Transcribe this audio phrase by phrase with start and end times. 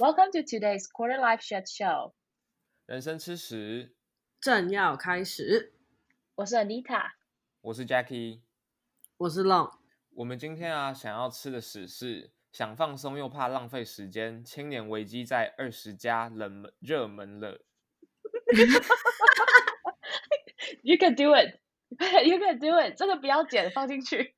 [0.00, 2.14] Welcome to today's Quarter Life Shit Show。
[2.86, 3.94] 人生吃屎，
[4.40, 5.74] 正要开始，
[6.36, 7.10] 我是 Anita。
[7.60, 8.40] 我是 Jackie。
[9.18, 9.70] 我是 Long。
[10.14, 17.60] 我们今天啊，想要吃的屎是想放松又怕浪费时间，青年危机在二十家冷门热门了。
[20.82, 21.60] You can do it.
[22.26, 22.96] You can do it.
[22.96, 24.34] 这个不要剪，放进去。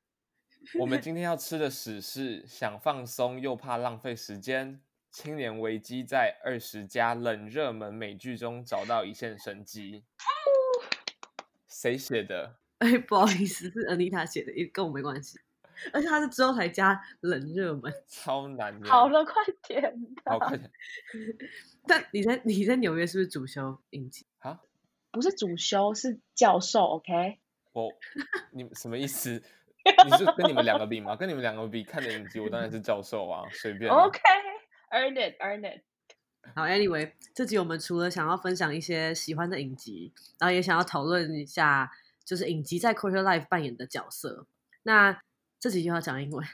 [0.81, 4.83] 我们今天要吃的屎是想放松又怕浪费时间，
[5.13, 10.03] 青年危机在二十家冷热门美剧中找到一线生机。
[11.69, 12.57] 谁写的？
[12.79, 15.39] 哎，不好意思，是 Anita 写的，也跟我没关系。
[15.93, 17.93] 而且他是之后才加冷热门。
[18.09, 18.91] 超难念。
[18.91, 19.35] 好了，快
[19.69, 19.95] 点。
[20.25, 20.71] 好，快点。
[21.87, 24.25] 但你在你在纽约是不是主修影集？
[24.39, 24.61] 啊？
[25.11, 26.85] 不是主修，是教授。
[26.85, 27.39] OK。
[27.73, 27.93] 我，
[28.53, 29.43] 你什么意思？
[30.05, 31.17] 你是跟你们两个比吗？
[31.17, 34.07] 跟你们两个比看的影集，我当然是教授啊，随便、啊。
[34.07, 34.52] OK，earn、
[34.93, 35.83] okay, it，earn it。
[36.55, 41.91] 好，Anyway，这集我们除了想要分享一些喜欢的影集，然后也想要讨论一下，
[42.25, 44.47] 就是影集在 Quarter Life 扮演的角色。
[44.83, 45.23] 那
[45.59, 46.47] 这集又要讲英文，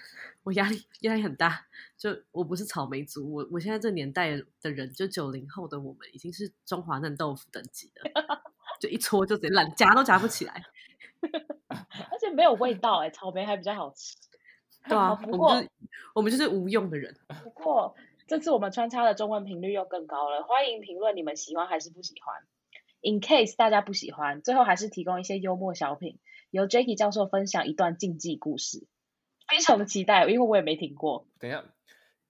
[0.44, 1.66] 我压力压力很大。
[1.97, 8.42] 就我不是草莓族，我我现在这年代的人，就九零后的我们，已经是中华嫩豆腐等级了，
[8.78, 10.62] 就一搓就直接烂，夹都夹不起来。
[11.69, 14.14] 而且没有味道哎、欸，草莓还比较好吃。
[14.89, 15.70] 对啊， 我们就是
[16.14, 17.12] 我们就是无用的人。
[17.42, 17.92] 不过
[18.29, 22.43] 这次我们穿插的中文频率又更高了，欢迎评论你们喜欢还是不喜欢。
[23.01, 26.19] In case 大家不喜欢，最后还是提供一些幽默小品，
[26.51, 28.87] 由 Jacky 教授分享一段竞技故事，
[29.49, 31.27] 非常的期待，因为我也没听过。
[31.39, 31.65] 等一下，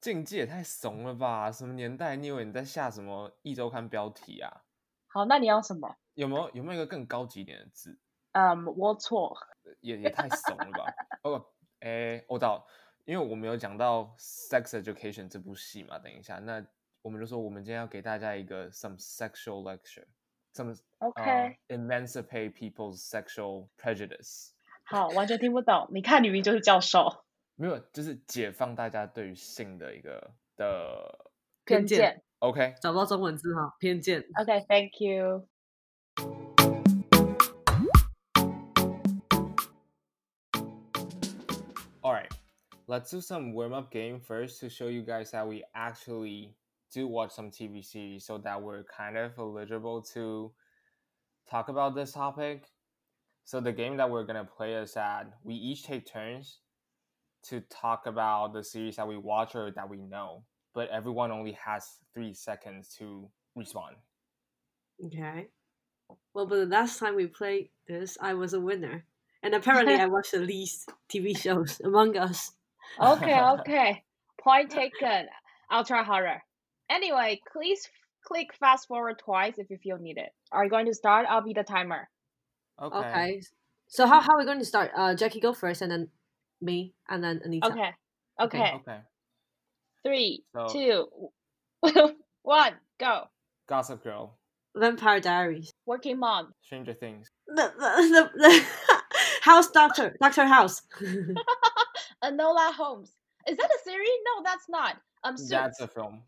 [0.01, 1.51] 竞技也太怂了吧？
[1.51, 2.15] 什么年代？
[2.15, 4.63] 你以为你在下什么一周刊标题啊？
[5.09, 5.97] 好，那你要什么？
[6.15, 7.99] 有没有有没有一个更高级一点的字？
[8.31, 9.37] 嗯，龌龊，
[9.81, 10.85] 也也太怂了吧？
[11.25, 11.47] 哦，
[11.81, 12.69] 哎，我到，
[13.09, 16.63] 因为我们有讲到《Sex Education》这部戏嘛，等一下，那
[17.01, 24.51] 我们就说我们今天要给大家一个 some sexual lecture，some OK，、呃 emancipate people's sexual prejudice。
[24.85, 25.89] 好，完全听不懂。
[25.91, 27.25] 你看，女明就是教授，
[27.55, 31.31] 没有，就是解放大家对于性的一个的
[31.65, 32.23] 偏见。
[32.41, 34.21] OK，找不到中文字哈，偏见。
[34.39, 35.49] OK，Thank、you。
[42.89, 46.57] Let's do some warm up game first to show you guys that we actually
[46.93, 50.51] do watch some TV series so that we're kind of eligible to
[51.49, 52.65] talk about this topic.
[53.45, 56.61] So, the game that we're going to play is that we each take turns
[57.45, 60.45] to talk about the series that we watch or that we know,
[60.75, 63.97] but everyone only has three seconds to respond.
[65.05, 65.49] Okay.
[66.35, 69.05] Well, but the last time we played this, I was a winner.
[69.43, 72.53] And apparently, I watched the least TV shows among us.
[72.99, 75.27] OK，OK，、Point taken.
[75.71, 76.43] I'll try harder.
[76.91, 77.87] Anyway, please
[78.25, 80.27] click fast forward twice if you feel needed.
[80.53, 81.27] Are you going to start?
[81.29, 82.09] I'll be the timer.
[82.83, 82.97] Okay.
[82.99, 83.41] Okay.
[83.89, 84.91] So how how are we going to start?
[84.97, 86.09] Uh, Jacky go first, and then
[86.61, 87.67] me, and then Anita.
[87.69, 87.91] Okay.
[88.41, 88.73] Okay.
[88.77, 88.99] Okay.
[90.05, 91.09] Three, So- two,
[92.43, 93.25] one, go.
[93.69, 94.39] Gossip Girl,
[94.77, 95.73] Vampire Diaries.
[95.87, 96.53] Working mom.
[96.63, 98.65] Stranger Things, The the, the, the
[99.43, 100.83] House Doctor Doctor House.
[102.23, 103.13] Uh, Enola Holmes.
[103.49, 104.09] Is that a series?
[104.25, 104.97] No, that's not.
[105.25, 105.51] Um, Suits.
[105.51, 106.23] that's a film.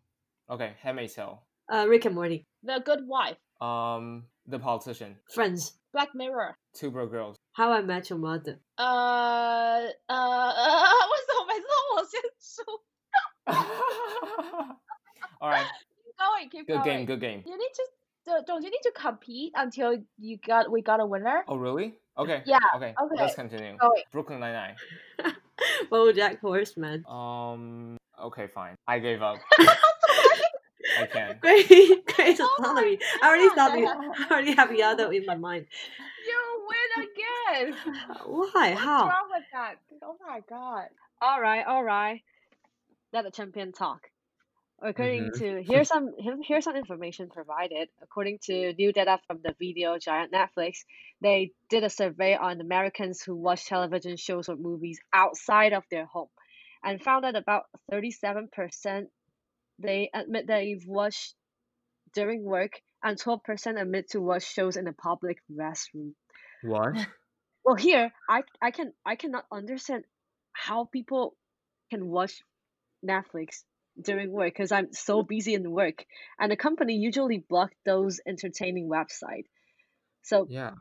[0.49, 1.43] Okay, Handmaid's Tale.
[1.73, 2.45] Uh, Rick and Morty.
[2.63, 3.37] The Good Wife.
[3.61, 5.17] Um, The Politician.
[5.33, 5.75] Friends.
[5.93, 6.57] Black Mirror.
[6.75, 7.37] Two Broke Girls.
[7.53, 8.61] How I Met Your Mother.
[8.79, 12.15] Uh, uh, what's
[15.41, 15.67] All right.
[15.67, 17.07] Keep going, keep good game, going.
[17.07, 17.43] good game.
[17.47, 17.83] You need to
[18.47, 21.43] don't- you need to compete until you got we got a winner?
[21.49, 21.95] Oh, really?
[22.19, 22.43] Okay.
[22.47, 22.59] Yeah.
[22.77, 22.95] Okay.
[23.03, 23.17] Okay.
[23.17, 23.77] Let's continue.
[23.79, 24.03] Going.
[24.13, 25.35] Brooklyn Nine Nine.
[25.91, 27.05] BoJack Horseman.
[27.07, 27.97] Um.
[28.21, 28.77] Okay, fine.
[28.87, 29.39] I gave up.
[30.99, 31.39] I can.
[31.41, 31.69] Great,
[32.07, 35.67] Grey's Oh my I already thought the, I already have the other in my mind.
[36.27, 37.77] You win again.
[38.27, 38.75] Why?
[38.75, 39.05] How?
[39.05, 39.75] What's wrong with that?
[40.03, 40.89] Oh my god.
[41.23, 42.23] All right, all right.
[43.13, 44.09] Let the champion talk.
[44.83, 45.39] According mm-hmm.
[45.39, 47.89] to here's some here's some information provided.
[48.03, 50.85] According to new data from the video giant Netflix,
[51.21, 56.07] they did a survey on Americans who watch television shows or movies outside of their
[56.07, 56.29] home,
[56.83, 59.09] and found that about thirty seven percent
[59.79, 61.35] they admit they've watched
[62.15, 66.13] during work, and twelve percent admit to watch shows in a public restroom.
[66.63, 66.97] What?
[67.63, 70.05] Well, here I I can I cannot understand
[70.53, 71.37] how people
[71.91, 72.41] can watch
[73.05, 73.65] Netflix
[74.03, 76.05] during work because I'm so busy in work,
[76.39, 79.45] and the company usually block those entertaining website.
[80.23, 80.75] So Yeah.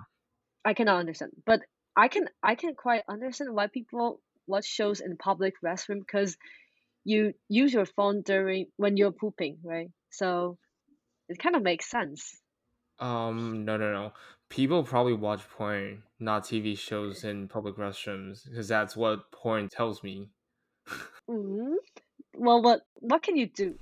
[0.65, 1.61] I cannot understand, but
[1.97, 6.37] I can I can quite understand why people watch shows in public restroom because
[7.05, 9.91] you use your phone during when you're pooping, right?
[10.11, 10.59] So
[11.29, 12.41] it kind of makes sense.
[12.99, 14.13] Um, no, no, no.
[14.49, 20.03] People probably watch porn, not TV shows in public restrooms, because that's what porn tells
[20.03, 20.29] me.
[21.29, 21.77] Mm.
[22.33, 23.79] Well, what what can you do?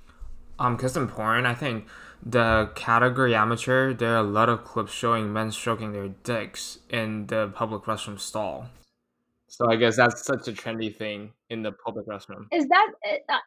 [0.58, 1.86] Um, because in porn, I think
[2.22, 7.26] the category amateur, there are a lot of clips showing men stroking their dicks in
[7.28, 8.68] the public restroom stall.
[9.48, 12.50] So I guess that's such a trendy thing in the public restroom.
[12.52, 12.92] Is that?
[13.28, 13.38] Uh,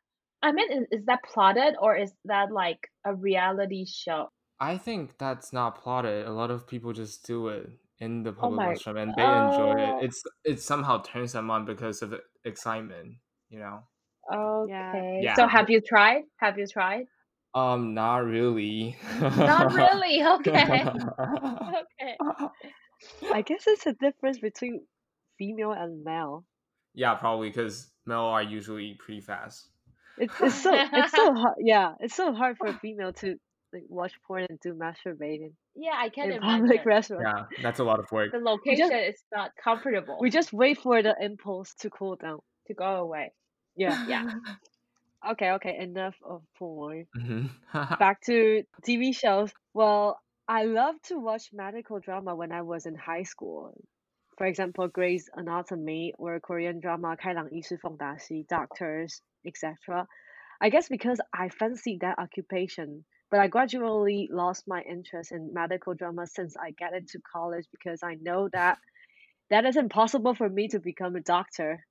[0.42, 4.30] I mean, is, is that plotted or is that like a reality show?
[4.60, 6.26] I think that's not plotted.
[6.28, 7.70] A lot of people just do it
[8.00, 8.78] in the Oh public my.
[8.78, 9.78] restroom and they enjoy Oh.
[9.78, 9.98] it.
[10.00, 13.18] It's it somehow turns them on because of the excitement,
[13.50, 13.84] you know.
[14.34, 15.20] Okay.
[15.24, 15.36] Yeah.
[15.36, 16.24] So have you tried?
[16.38, 17.06] Have you tried?
[17.54, 18.98] Um, not really.
[19.20, 20.24] Not really.
[20.24, 20.86] Okay.
[21.22, 22.18] okay.
[23.34, 24.86] I guess it's a difference between
[25.38, 26.46] female and male.
[26.94, 29.68] yeah, probably because male are usually pretty fast.
[30.18, 31.56] It's it's so it's so hard.
[31.60, 33.36] Yeah, it's so hard for a female to
[33.74, 36.62] like watch porn and do masturbating Yeah, I can't in imagine.
[36.68, 37.24] public restaurant.
[37.26, 38.32] Yeah, that's a lot of work.
[38.32, 42.40] The location is not comfortable We just wait for the impulse to cool down.
[42.68, 43.32] to go away.
[43.81, 43.99] Yeah.
[44.09, 44.25] Yeah.
[45.33, 45.53] Okay.
[45.53, 45.77] Okay.
[45.79, 47.07] Enough of porn.
[47.15, 47.47] hmm
[47.99, 49.53] Back to TV shows.
[49.75, 53.75] Well, I loved to watch medical drama when I was in high school.
[54.39, 60.07] For example, Grey's Anatomy or Korean drama 开朗医师凤达西, Doctors, etc.
[60.61, 65.95] I guess because I fancied that occupation, but I gradually lost my interest in medical
[65.95, 68.79] drama since I get into college because I know that
[69.51, 71.85] that is impossible for me to become a doctor.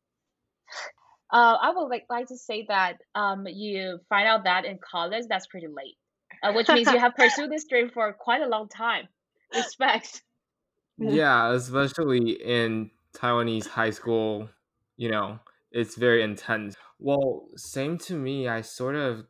[1.32, 5.24] Uh, I would like, like to say that um, you find out that in college,
[5.28, 5.96] that's pretty late,
[6.42, 9.06] uh, which means you have pursued this dream for quite a long time.
[9.54, 10.22] Respect.
[10.98, 14.48] yeah, especially in Taiwanese high school,
[14.96, 15.38] you know,
[15.70, 16.74] it's very intense.
[16.98, 18.48] Well, same to me.
[18.48, 19.24] I sort of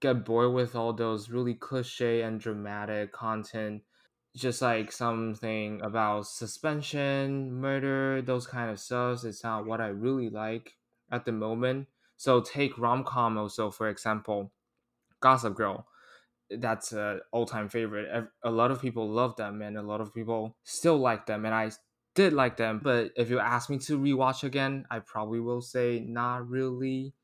[0.00, 3.82] get bored with all those really cliche and dramatic content.
[4.36, 9.24] Just like something about suspension, murder, those kind of stuff.
[9.24, 10.74] It's not what I really like
[11.10, 11.88] at the moment.
[12.16, 14.52] So take rom com also, for example,
[15.20, 15.86] Gossip Girl
[16.50, 18.28] that's an all-time favorite.
[18.42, 21.54] A lot of people love them, and a lot of people still like them, and
[21.54, 21.70] I
[22.14, 22.80] did like them.
[22.82, 27.14] But if you ask me to rewatch again, I probably will say not really,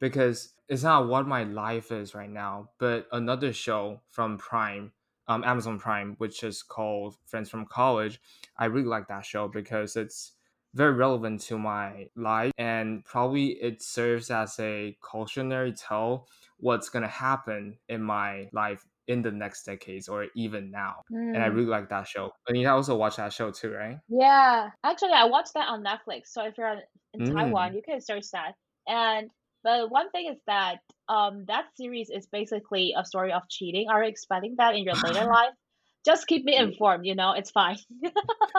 [0.00, 2.70] because it's not what my life is right now.
[2.78, 4.92] But another show from Prime,
[5.28, 8.20] um, Amazon Prime, which is called Friends from College,
[8.56, 10.32] I really like that show because it's
[10.78, 16.28] very relevant to my life and probably it serves as a cautionary tale
[16.58, 21.04] what's going to happen in my life in the next decades or even now
[21.34, 21.58] and i Hmm.
[21.58, 25.24] really like that show and you also watch that show too right Yeah, actually, I
[25.26, 26.28] watched that on Netflix.
[26.28, 26.80] So if you're
[27.14, 27.24] in Mm.
[27.24, 28.54] Taiwan, you can search that.
[28.86, 29.30] And
[29.62, 33.88] but one thing is that um that series is basically a story of cheating.
[33.90, 35.52] Are you expecting that in your later life?
[36.06, 37.04] Just keep me informed.
[37.06, 37.76] You know, it's fine.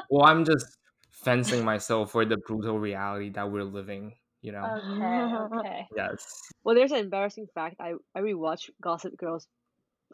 [0.10, 0.77] well i'm just
[1.24, 5.88] fencing myself for the brutal reality that we're living you know okay, okay.
[5.95, 7.77] yes Well, there's an embarrassing fact.
[7.80, 9.48] I I rewatched Gossip Girls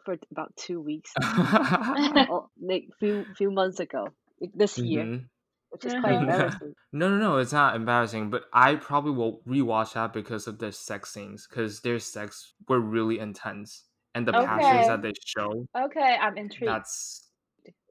[0.04, 1.16] for about two weeks,
[1.94, 4.14] oh, like few few months ago,
[4.54, 5.28] this year, Mhm.
[5.70, 6.74] which is quite embarrassing.
[6.92, 7.38] No, no, no.
[7.38, 11.80] It's not embarrassing, but I probably will rewatch that because of the sex scenes, because
[11.82, 15.66] their sex were really intense, and the passions that they show.
[15.76, 16.72] Okay, I'm intrigued.
[16.72, 17.25] That's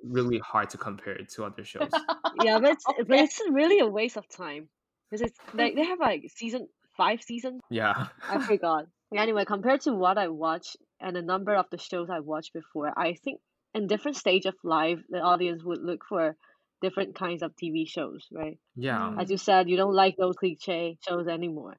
[0.09, 1.89] really hard to compare it to other shows.
[2.43, 4.67] Yeah, but it's but it's really a waste of time
[5.09, 7.61] because it's like they have like season five seasons.
[7.69, 8.07] yeah.
[8.29, 8.87] I forgot.
[9.15, 12.91] Anyway, compared to what I watched and a number of the shows I watched before,
[12.97, 13.39] I think
[13.73, 16.35] in different stage of life, the audience would look for
[16.81, 18.57] different kinds of TV shows, right?
[18.75, 19.15] Yeah.
[19.17, 21.77] As you said, you don't like those cliche shows anymore.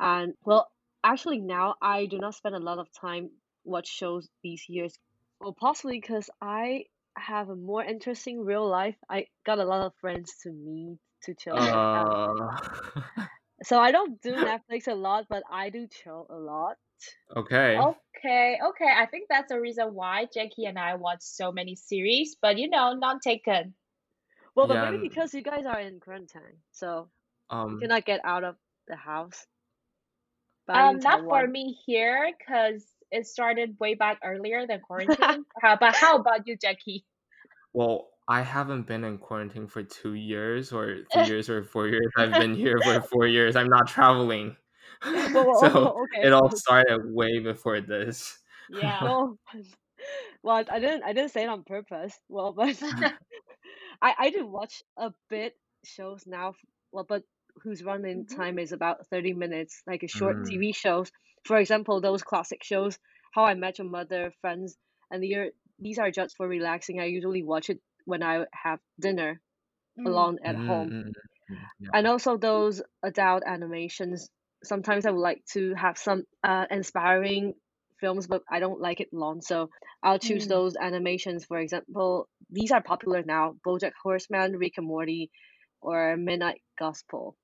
[0.00, 0.68] And well,
[1.04, 3.30] actually now I do not spend a lot of time
[3.64, 4.98] watch shows these years.
[5.40, 6.84] Well, possibly because I
[7.16, 8.96] have a more interesting real life.
[9.08, 11.56] I got a lot of friends to meet to chill.
[11.56, 12.58] Uh,
[13.62, 16.76] so I don't do Netflix a lot, but I do chill a lot.
[17.36, 17.78] okay.
[17.78, 18.88] Okay, okay.
[18.96, 22.68] I think that's the reason why Jacky and I watch so many series, but you
[22.68, 23.74] know, not taken.
[24.54, 27.10] Well, but Yeah, maybe because you guys are in quarantine, so
[27.50, 28.56] um, you cannot get out of
[28.88, 29.46] the house.
[30.66, 35.44] But Um, not for me here, because it started way back earlier than quarantine.
[35.60, 37.04] How about how about you, Jacky?
[37.72, 42.10] Well, I haven't been in quarantine for two years or three years or four years.
[42.18, 43.56] I've been here for four years.
[43.56, 44.56] I'm not traveling.
[45.04, 46.26] Well, well, so okay.
[46.26, 48.38] it all started way before this.
[48.70, 49.02] Yeah.
[49.02, 49.38] Well,
[50.42, 51.04] well, I didn't.
[51.04, 52.18] I didn't say it on purpose.
[52.28, 52.82] Well, but
[54.02, 55.54] I I do watch a bit
[55.84, 56.54] shows now.
[56.92, 57.24] Well, but
[57.62, 60.46] whose running time is about 30 minutes, like a short Mm.
[60.46, 61.10] TV shows.
[61.44, 62.98] For example, those classic shows,
[63.34, 64.76] How I Met Your Mother, Friends,
[65.10, 67.00] and the, these are just for relaxing.
[67.00, 69.40] I usually watch it when I have dinner
[69.98, 70.06] Mm.
[70.06, 70.88] alone at Mm, home.
[70.90, 71.12] mm, mm,
[71.50, 71.90] mm, yeah.
[71.94, 74.30] And also those adult animations.
[74.64, 77.54] Sometimes I would like to have some uh, inspiring
[78.00, 79.40] films, but I don't like it long.
[79.42, 79.70] So
[80.02, 80.48] I'll choose Mm.
[80.48, 81.44] those animations.
[81.46, 85.30] For example, these are popular now: BoJack Horseman, Rick and Morty,
[85.80, 87.36] or Midnight Gospel.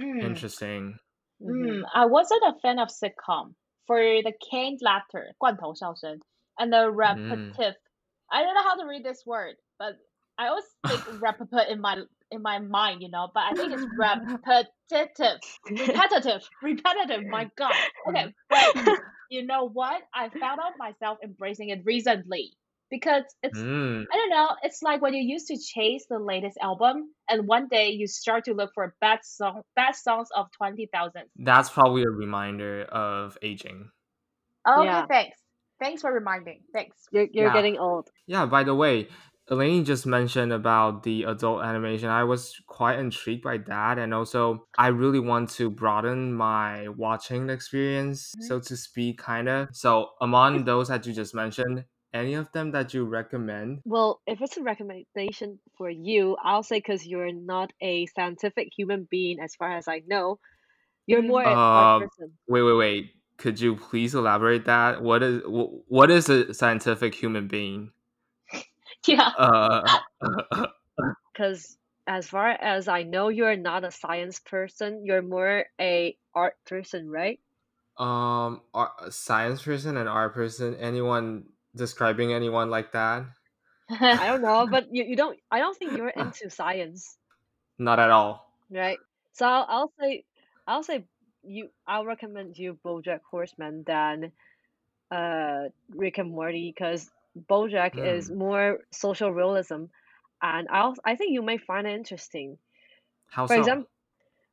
[0.00, 0.22] Mm.
[0.26, 0.98] Interesting.
[1.41, 1.81] Mhm.
[1.81, 3.55] Mm, I wasn't a fan of sitcom
[3.87, 6.19] for the canned laughter, 罐头笑声,
[6.59, 7.75] and the repetitive.
[8.31, 9.97] I don't know how to read this word, but
[10.37, 13.29] I always think repetitive in my in my mind, you know.
[13.33, 17.27] But I think it's repetitive, repetitive, repetitive.
[17.27, 17.75] My God.
[18.07, 18.65] Okay, but
[19.29, 20.01] you know what?
[20.13, 22.53] I found out myself embracing it recently
[22.90, 24.04] because it's Mm.
[24.12, 24.48] I don't know.
[24.62, 28.44] It's like when you used to chase the latest album, and one day you start
[28.44, 31.24] to look for bad song, bad songs of twenty thousand.
[31.36, 33.90] That's probably a reminder of aging.
[34.68, 35.06] Okay, Yeah.
[35.06, 35.38] thanks.
[35.80, 36.62] Thanks for reminding.
[36.72, 36.96] Thanks.
[37.12, 37.52] You're you're Yeah.
[37.52, 38.08] getting old.
[38.26, 39.08] Yeah, by the way,
[39.48, 42.08] Elaine just mentioned about the adult animation.
[42.08, 43.98] I was quite intrigued by that.
[43.98, 49.68] And also, I really want to broaden my watching experience, so to speak, kind of.
[49.72, 51.84] So, among those that you just mentioned,
[52.16, 53.82] any of them that you recommend?
[53.84, 59.04] Well, if it's a recommendation for you, I'll say because you're not a scientific human
[59.04, 60.40] being, as far as I know,
[61.06, 62.38] you're more an art Uh, person.
[62.48, 63.12] Wait, wait, wait.
[63.38, 65.02] Could you please elaborate that?
[65.02, 67.92] What is wh- what is a scientific human being?
[69.06, 69.32] Yeah.
[69.36, 69.98] Uh,
[71.32, 75.04] Because as far as I know, you're not a science person.
[75.04, 77.40] You're more a art person, right?
[77.98, 80.74] um, ar- a science person and art person.
[80.76, 81.46] Anyone
[81.76, 83.26] describing anyone like that?
[84.18, 85.38] I don't know, but you, you don't.
[85.50, 87.18] I don't think you're into science,
[87.78, 88.52] Not at all.
[88.70, 89.00] right?
[89.32, 90.24] So I'll, I'll say,
[90.66, 91.04] I'll say
[91.44, 91.70] you.
[91.86, 94.32] I'll recommend you BoJack Horseman than
[95.10, 97.10] uh Rick and Morty because
[97.48, 99.84] BoJack is more social realism,
[100.42, 100.94] and I'll.
[101.04, 102.58] I think you may find it interesting.
[103.28, 103.60] How For so?
[103.60, 103.88] example,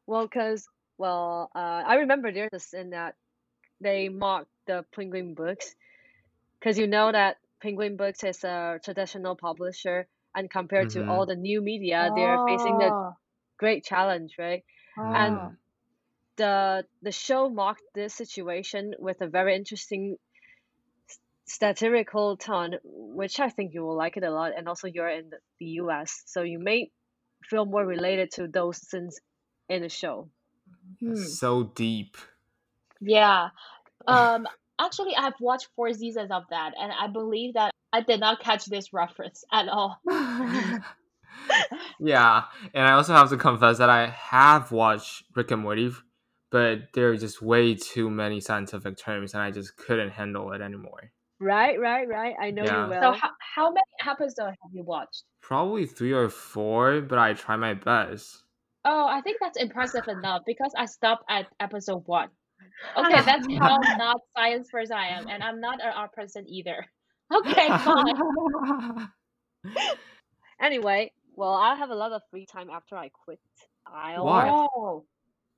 [0.08, 3.16] well, because well, uh, I remember there's a scene that
[3.82, 5.76] they mocked the Penguin Books,
[6.64, 11.36] because you know that Penguin Books is a traditional publisher, and compared to all the
[11.36, 13.14] new media, they're facing the Oh,
[13.58, 14.64] great challenge, right?
[14.98, 15.52] And oh.
[16.38, 20.18] the the show mocked this situation with a very interesting
[21.46, 24.54] satirical tone, which I think you will like it a lot.
[24.58, 26.92] And also, you're in the, the U.S., so you may
[27.50, 29.20] feel more related to those scenes
[29.70, 30.30] in the show.
[31.00, 31.16] Hmm.
[31.16, 32.18] So deep.
[33.02, 33.50] Yeah.
[34.08, 34.48] Um,
[34.86, 38.66] actually, I've watched four seasons of that, and I believe that I did not catch
[38.66, 40.00] this reference at all.
[42.00, 45.92] yeah, and I also have to confess that I have watched Rick and Morty,
[46.52, 50.62] but there are just way too many scientific terms, and I just couldn't handle it
[50.62, 51.12] anymore.
[51.40, 52.36] Right, right, right.
[52.42, 52.84] I know Yeah.
[52.84, 53.02] you will.
[53.02, 55.24] So, how, how many episodes have you watched?
[55.42, 58.44] Probably three or four, but I try my best.
[58.86, 62.30] Oh, I think that's impressive enough because I stopped at episode one.
[62.96, 66.86] Okay, that's how not science person I am, and I'm not an art person either.
[67.34, 68.14] Okay, fine.
[70.60, 73.40] Anyway, well, I have a lot of free time after I quit.
[73.86, 74.54] I'll Why?
[74.76, 75.06] Oh.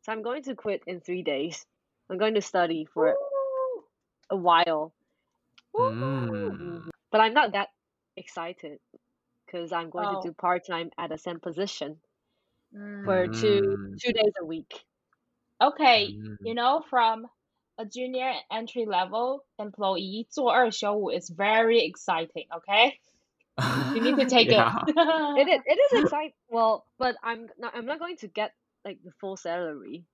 [0.03, 1.65] So I'm going to quit in three days.
[2.09, 3.85] I'm going to study for Woo.
[4.29, 4.93] a while,
[5.77, 6.89] Mm.
[7.11, 7.69] But I'm not that
[8.15, 8.79] excited
[9.45, 10.09] because I'm going Oh.
[10.09, 12.01] to do part time at the same position
[12.73, 13.03] Mm.
[13.03, 13.99] for two Mm.
[14.01, 14.85] two days a week.
[15.60, 16.36] Okay, Mm.
[16.42, 17.26] you know, from
[17.78, 22.98] a junior entry level employee, 做二休五 is very exciting, okay?
[23.94, 24.82] You need to take yeah.
[24.86, 24.88] it.
[25.36, 26.32] It is it is exciting.
[26.48, 28.52] Well, but I'm not I'm not going to get
[28.84, 30.04] like the full salary.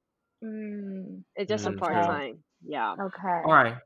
[0.42, 2.02] Mm, It's just a Mm, part true.
[2.02, 2.44] time.
[2.62, 2.94] Yeah.
[2.98, 3.42] okay.
[3.44, 3.76] All right.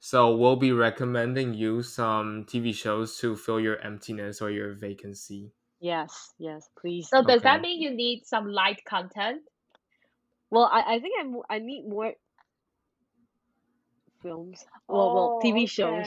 [0.00, 5.52] So we'll be recommending you some TV shows to fill your emptiness or your vacancy.
[5.80, 6.34] Yes.
[6.38, 6.68] Yes.
[6.80, 7.08] Please.
[7.08, 7.62] So does that Okay.
[7.62, 9.42] mean you need some light content?
[10.53, 12.13] Well, I I think I'm I need more
[14.21, 14.63] films.
[14.87, 16.05] Well, well, TV shows.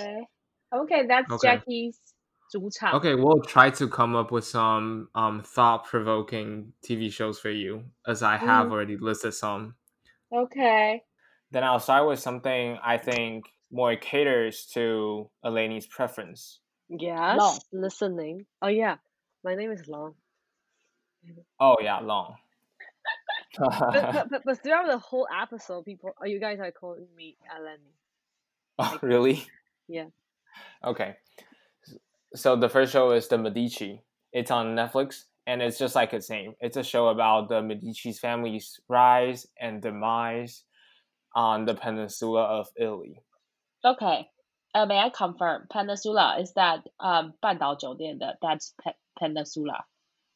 [0.73, 1.49] Oh, Okay, Okay, that's Okay.
[1.49, 1.99] Jacky's
[2.53, 2.95] 主场.
[2.95, 8.23] Okay, we'll try to come up with some um thought-provoking TV shows for you, as
[8.23, 8.73] I have Mm.
[8.73, 9.75] already listed some.
[10.31, 11.03] Okay.
[11.51, 16.61] Then I'll start with something I think more caters to Eleni's preference.
[16.89, 17.37] Yes.
[17.37, 17.59] Long.
[17.73, 18.47] Listening.
[18.63, 18.99] Oh yeah.
[19.43, 20.15] My name is Long.
[21.59, 22.37] Oh yeah, long
[23.58, 27.38] But, but, but, but throughout the whole episode, people, oh, you guys are calling me
[27.54, 27.92] Eleni.
[28.80, 29.46] oh, really?
[29.88, 30.06] Yeah.
[30.86, 31.16] Okay.
[32.36, 34.02] So the first show is The Medici.
[34.32, 35.26] It's on Netflix.
[35.48, 36.54] and it's just like its name.
[36.62, 40.64] It's a show about the Medici's family's rise and demise
[41.36, 43.22] on the peninsula of Italy.
[43.84, 44.30] Okay.
[44.74, 45.68] Uh, may I confirm?
[45.70, 49.84] Peninsula is that um 半岛酒店的 that's pe peninsula.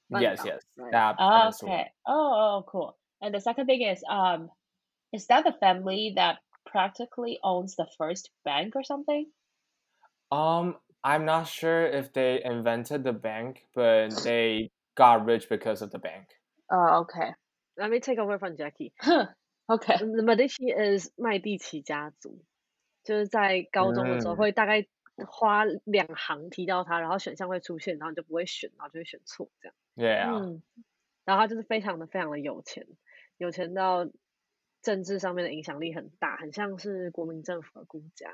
[0.10, 0.92] Yes, Bandao, yes, right.
[0.92, 1.72] that Oh, peninsula.
[1.72, 1.92] okay.
[2.06, 2.98] Oh, oh, cool.
[3.23, 4.51] And the second thing is, um,
[5.13, 9.27] is that the family that practically owns the first bank or something?
[10.31, 15.91] Um, I'm not sure if they invented the bank, but they got rich because of
[15.91, 16.29] the bank.
[16.71, 17.35] Oh, okay.
[17.77, 18.93] Let me take over from Jacky.
[19.03, 19.13] Okay.
[19.13, 19.27] Um,
[19.69, 22.45] the OK，那么 h i 是麦蒂奇家族，
[23.05, 24.87] 就是在高中的时候会大概
[25.29, 29.75] 花两行提到他，然后选项会出现，然后你就不会选，然后就会选错这样。
[29.97, 30.31] 对啊。
[30.33, 30.63] 嗯。
[31.25, 32.87] 然后他就是非常的非常的有钱，
[33.41, 34.07] 有钱到
[34.83, 38.31] 政治上面的影响力很大，很像是国民政府的顾家。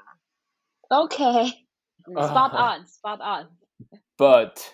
[0.88, 1.64] Okay.
[2.04, 3.56] 嗯 Spot on, spot on.
[4.16, 4.72] But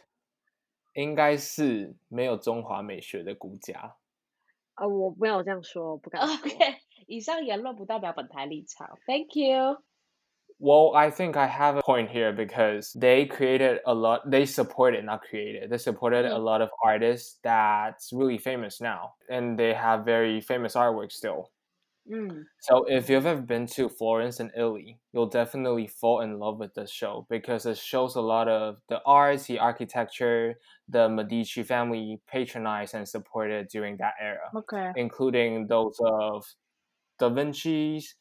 [0.95, 3.97] 应该是没有中华美学的骨架。
[4.77, 6.35] 呃，我没有这样说，我不敢说。
[6.35, 8.99] OK，以上言论不代表本台立场。
[9.07, 9.83] Thank you.
[10.62, 14.31] Well, I think I have a point here because they created a lot.
[14.31, 15.71] They supported, not created.
[15.71, 16.38] They supported a Mm.
[16.38, 21.50] lot of artists that's really famous now, and they have very famous artwork still.
[22.07, 26.59] 嗯 So if you've ever been to Florence and Italy, you'll definitely fall in love
[26.59, 31.64] with this show because it shows a lot of the arts, the architecture, the Medici
[31.64, 36.47] family patronized and supported during that era,，OK，including those of
[37.19, 38.16] Da Vinci's,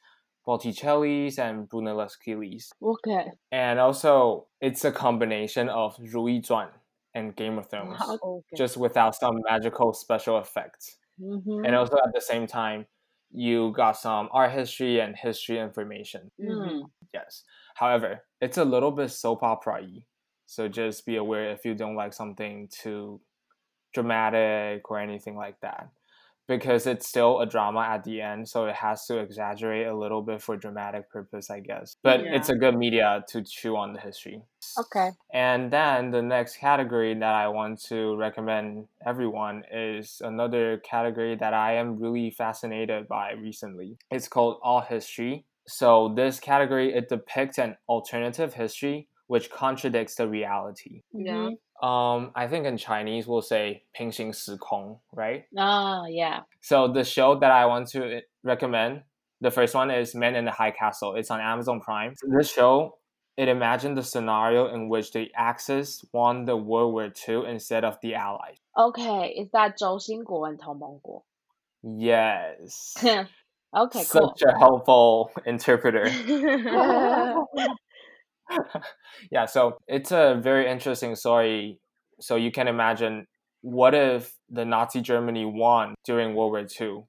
[0.47, 2.73] Botticelli's, and Brunelleschi's.
[2.81, 6.71] OK， And also, it's a combination of 如懿传
[7.15, 10.99] and Game of Thrones, OK， just without some magical special effects.
[11.19, 12.87] 嗯哼， And also at the same time,
[13.33, 16.31] you got some art history and history information.
[16.39, 17.43] 嗯哼，嗯 Yes.
[17.75, 20.05] However, it's a little bit soap opera y.
[20.47, 23.21] So just be aware if you don't like something too
[23.93, 25.89] dramatic or anything like that.
[26.52, 30.22] Because it's still a drama at the end, so it has to exaggerate a little
[30.22, 31.96] bit for dramatic purpose, I guess.
[32.04, 34.42] But it's a good media to chew on the history.
[34.78, 41.54] OK，And then the next category that I want to recommend everyone is another category that
[41.54, 43.98] I am really fascinated by recently.
[44.12, 45.46] It's called Alt History.
[45.68, 51.04] So this category it depicts an alternative history which contradicts the reality.
[51.16, 51.26] Mm-hmm.
[51.26, 51.50] Yeah.
[51.83, 55.45] Um, I think in Chinese we'll say 平行时空, right?
[55.57, 56.41] Ah, yeah.
[56.63, 59.03] So the show that I want to eh, recommend,
[59.41, 61.15] the first one is Men in the High Castle.
[61.17, 62.15] It's on Amazon Prime.
[62.35, 62.99] This show,
[63.37, 67.99] it imagined the scenario in which the Axis won the World War II instead of
[68.01, 68.57] the Allies.
[68.75, 71.23] OK, is that 轴心国跟同盟国
[71.83, 72.97] Yes.
[73.73, 74.35] ？OK, cool.
[74.35, 76.11] Such a helpful interpreter.
[79.32, 81.80] yeah, so it's a very interesting story.
[82.20, 83.26] So you can imagine
[83.62, 87.04] what if the Nazi Germany won during World War II?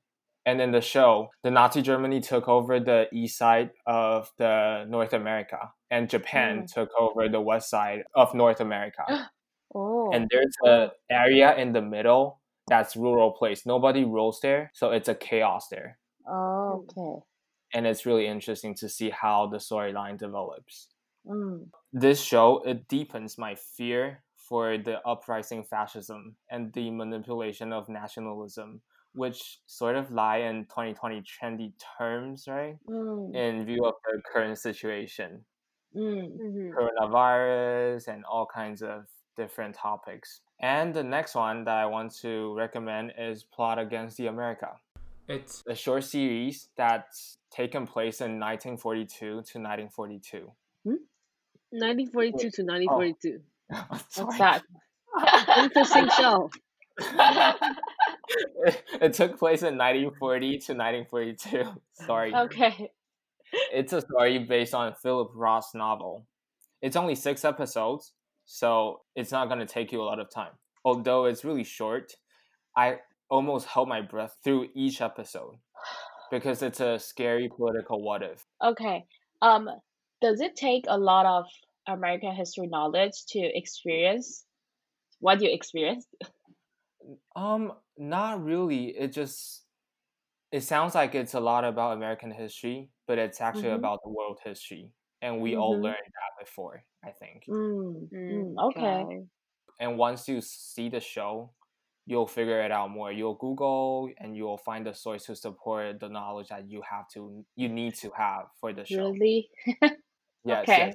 [0.44, 5.12] And in the show, the Nazi Germany took over the east side of the North
[5.12, 6.72] America, and Japan mm.
[6.72, 9.30] took over the west side of North America.
[9.74, 13.64] Oh, and there's a area in the middle that's rural place.
[13.64, 15.98] Nobody rules there, so it's a chaos there.
[16.28, 17.24] oh, okay.
[17.72, 20.88] And it's really interesting to see how the storyline develops
[21.26, 21.68] Mm.
[21.92, 28.80] This show it deepens my fear for the uprising fascism and the manipulation of nationalism,
[29.14, 32.76] which sort of lie in 2020 trendy terms, right?
[32.88, 33.34] Mm.
[33.34, 35.44] In view of the current situation,
[35.96, 36.28] mm.
[36.38, 36.70] mm-hmm.
[36.70, 39.04] coronavirus and all kinds of
[39.36, 40.40] different topics.
[40.60, 44.68] And the next one that I want to recommend is Plot Against the America.
[45.28, 50.38] It's a short series that's taken place in 1942 to 1942.
[50.86, 50.94] Mm-hmm.
[51.72, 53.40] 1942 to 1942.
[53.88, 54.38] What's Sorry.
[54.38, 54.62] that?
[55.58, 56.50] Interesting show.
[58.66, 61.64] it, it took place in 1940 to 1942.
[62.06, 62.34] Sorry.
[62.34, 62.90] Okay.
[63.72, 66.26] It's a story based on Philip Roth's novel.
[66.80, 68.12] It's only six episodes,
[68.44, 70.52] so it's not going to take you a lot of time.
[70.84, 72.16] Although it's really short,
[72.76, 72.98] I
[73.30, 75.56] almost held my breath through each episode
[76.30, 78.44] because it's a scary political what if.
[78.60, 79.04] OK.
[79.42, 79.68] Um,
[80.22, 81.46] does it take a lot of
[81.88, 84.46] American history knowledge to experience
[85.20, 86.08] what you experienced?
[87.36, 88.96] Um, not really.
[88.96, 89.66] It just
[90.52, 93.72] it sounds like it's a lot about American history, but it's actually Mhm.
[93.72, 95.82] about the world history, and we all Mhm.
[95.82, 97.48] learned that before, I think.
[97.48, 99.28] Mm, Mm, mm, okay.
[99.80, 101.54] And once you see the show,
[102.06, 103.12] you'll figure it out more.
[103.12, 107.44] You'll Google and you'll find the source to support the knowledge that you have to
[107.56, 109.18] you need to have for the show.
[109.18, 109.50] Really?
[110.44, 110.76] Yes, Okay.
[110.76, 110.94] yes.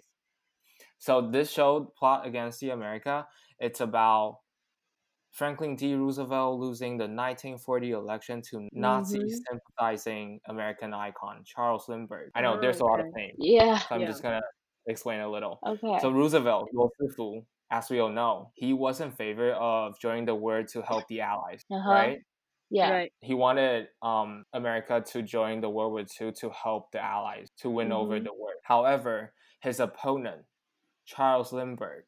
[0.99, 3.27] So this show, Plot Against the America,
[3.59, 4.39] it's about
[5.31, 5.95] Franklin D.
[5.95, 9.47] Roosevelt losing the 1940 election to Nazi Mhm.
[9.49, 12.31] sympathizing American icon Charles Lindbergh.
[12.35, 13.15] I know there's a lot of Okay.
[13.15, 13.83] names, Yeah.
[13.87, 14.07] so I'm Yeah.
[14.07, 14.41] just gonna
[14.87, 15.63] explain a little.
[15.65, 15.99] Okay.
[15.99, 20.35] So Roosevelt, Luo Sifu, as we all know, he was in favor of joining the
[20.35, 21.89] war to help the Allies, Uh-huh.
[21.89, 22.19] right?
[22.69, 22.91] yeah.
[22.91, 23.13] Right.
[23.21, 27.69] He wanted um, America to join the World War II to help the Allies to
[27.69, 28.23] win over Mhm.
[28.23, 28.53] the war.
[28.63, 30.45] However, his opponent,
[31.05, 32.05] Charles Lindbergh,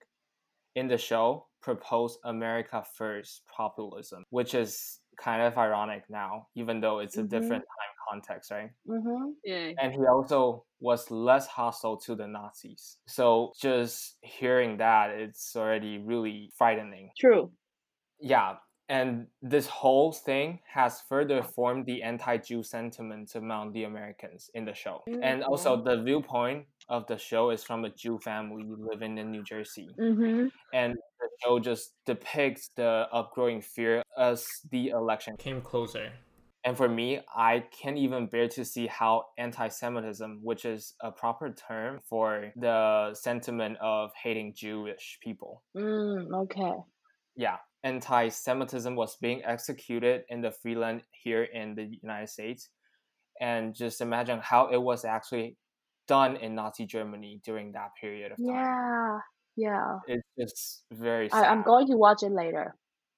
[0.75, 6.99] in the show proposed America First populism, which is kind of ironic now, even though
[6.99, 7.29] it's a Mhm.
[7.29, 8.71] different time context, right?
[8.87, 9.31] Mm-hmm.
[9.43, 9.73] Yeah.
[9.81, 12.97] and he also was less hostile to the Nazis.
[13.07, 17.11] So just hearing that, it's already really frightening.
[17.19, 17.51] True.
[18.19, 18.57] Yeah,
[18.87, 24.73] and this whole thing has further formed the anti-Jew sentiment among the Americans in the
[24.73, 25.03] show.
[25.21, 29.43] And also the viewpoint of the show is from a Jew family living in New
[29.43, 29.89] Jersey.
[29.99, 30.47] Mm-hmm.
[30.73, 36.11] And the show just depicts the upgrowing fear as the election came closer.
[36.65, 41.09] And for me, I can't even bear to see how anti Semitism, which is a
[41.09, 46.73] proper term for the sentiment of hating Jewish people, Mm, okay.
[47.37, 52.69] yeah, anti Semitism was being executed in the freeland here in the United States.
[53.39, 55.55] And just imagine how it was actually
[56.09, 58.47] done in Nazi Germany during that period of time.
[58.55, 59.17] Yeah.
[59.55, 59.91] Yeah.
[60.07, 61.45] It's just very sad.
[61.45, 62.75] I, I'm going to watch it later.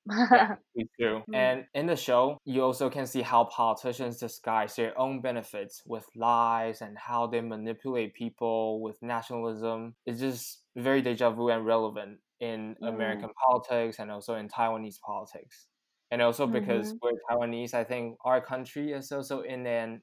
[0.09, 1.21] yeah, me too.
[1.29, 1.35] Mm.
[1.35, 6.05] And in the show, you also can see how politicians disguise their own benefits with
[6.15, 9.93] lies and how they manipulate people with nationalism.
[10.07, 12.89] It's just very deja vu and relevant in Mm.
[12.89, 15.67] American politics and also in Taiwanese politics.
[16.09, 16.97] And also because Mhm.
[17.01, 20.01] we're Taiwanese, I think our country is also in an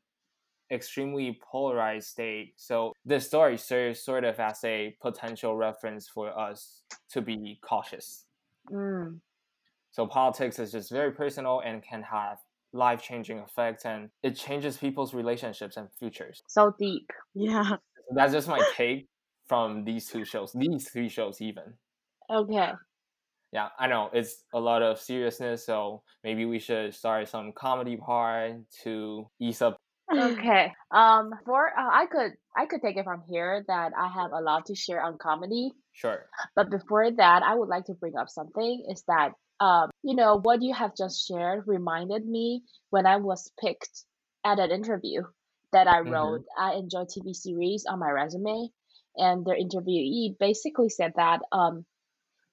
[0.71, 2.55] extremely polarized state.
[2.57, 8.27] So this story serves sort of as a potential reference for us to be cautious.
[8.71, 9.19] mm.
[9.91, 12.39] So politics is just very personal and can have
[12.73, 16.43] life changing effects and it changes people's relationships and futures.
[16.47, 17.11] So deep.
[17.35, 17.77] Yeah.
[18.15, 19.07] That's just my take
[19.47, 21.75] from these two shows, these three shows even.
[22.31, 22.73] Okay.
[23.53, 27.97] Yeah, I know it's a lot of seriousness, so maybe we should start some comedy
[27.97, 29.79] part to ease up.
[30.17, 30.73] Okay.
[30.91, 31.31] Um.
[31.45, 34.67] For uh, I could I could take it from here that I have a lot
[34.67, 35.73] to share on comedy.
[35.93, 36.31] Sure.
[36.57, 40.39] But before that, I would like to bring up something is that um, you know,
[40.41, 44.05] what you have just shared reminded me when I was picked
[44.45, 45.23] at an interview
[45.73, 46.05] that I Mhm.
[46.11, 48.69] wrote, I enjoy TV series on my resume.
[49.17, 51.87] And the interviewee basically said that um,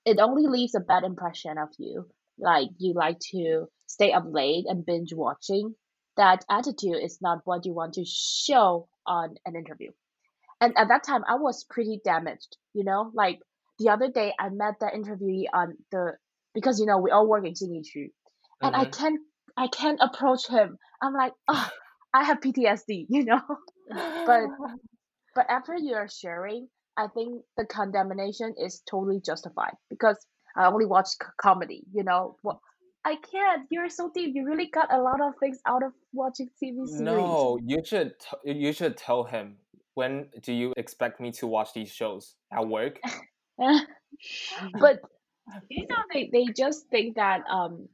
[0.06, 2.10] it only leaves a bad impression of you.
[2.38, 5.76] Like you like to stay up late and binge watching.
[6.18, 9.92] That attitude is not what you want to show on an interview.
[10.62, 13.40] And at that time, I was pretty damaged, you know, like
[13.80, 16.14] the other day I met that interviewee on the
[16.54, 17.84] because you know we all work in Xinyi
[18.62, 18.92] and I Mhm.
[18.98, 19.20] can't
[19.58, 20.78] I can't approach him.
[21.02, 21.70] I'm like, oh,
[22.14, 23.42] I have PTSD, you know.
[24.26, 24.44] but
[25.36, 30.18] but after you're sharing, I think the condemnation is totally justified because
[30.56, 32.38] I only watch c- comedy, you know.
[33.06, 33.68] I can't.
[33.70, 34.36] You're so deep.
[34.36, 37.02] You really got a lot of things out of watching TV series.
[37.02, 39.58] no, you should t- you should tell him
[39.94, 43.00] when do you expect me to watch these shows at work?
[43.58, 45.02] but
[45.70, 47.88] you know, they, they just think that um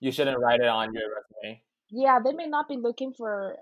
[0.00, 1.62] You shouldn't write it on your resume.
[1.90, 3.56] yeah, they may not be looking for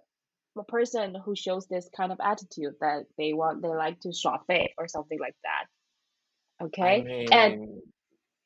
[0.56, 4.68] a person who shows this kind of attitude that they want they like to shafe
[4.78, 6.66] or something like that.
[6.66, 7.26] Okay?
[7.32, 7.82] I and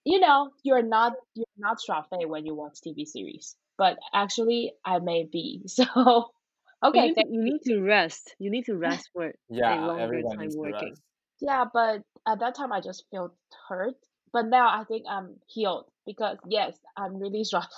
[0.05, 3.57] you know, you're not you're not shafe when you watch TV series.
[3.77, 5.65] But actually I may be.
[5.69, 6.33] So
[6.93, 8.35] You okay, need, you need to rest.
[8.39, 9.33] You need to rest for
[9.67, 11.01] a yeah, longer everyone time needs working.
[11.41, 13.35] yeah, but at that time I just felt
[13.69, 13.95] hurt.
[14.33, 17.69] But now I think I'm healed because yes, I'm really shafe.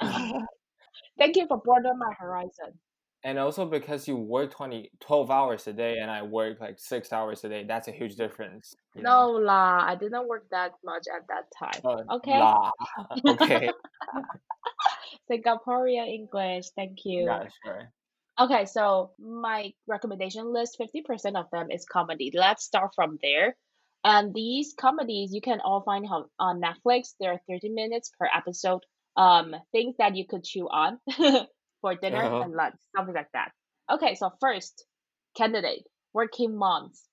[1.18, 2.78] Thank you for broadening my horizon.
[3.26, 7.12] And also because you work 20 12 hours a day and i work like six
[7.12, 9.44] hours a day that's a huge difference No know?
[9.50, 11.80] la, I didn't work that much at that time.
[11.84, 12.38] Uh, Okay.
[12.38, 12.70] lah.
[13.34, 13.66] okay
[15.28, 17.26] Singaporean English, thank you.
[17.26, 17.92] yeah sure
[18.38, 22.28] Okay, so my recommendation list, 50% of them is comedy.
[22.36, 23.56] Let's start from there.
[24.04, 27.16] And these comedies you can all find on, on Netflix.
[27.18, 28.84] They're 30 minutes per episode.
[29.16, 31.00] Um, things that you could chew on
[31.85, 32.41] for dinner Uh-huh.
[32.41, 33.51] and lunch, something like that.
[33.89, 34.85] Okay, so first,
[35.35, 37.03] Candidate, Working Moms.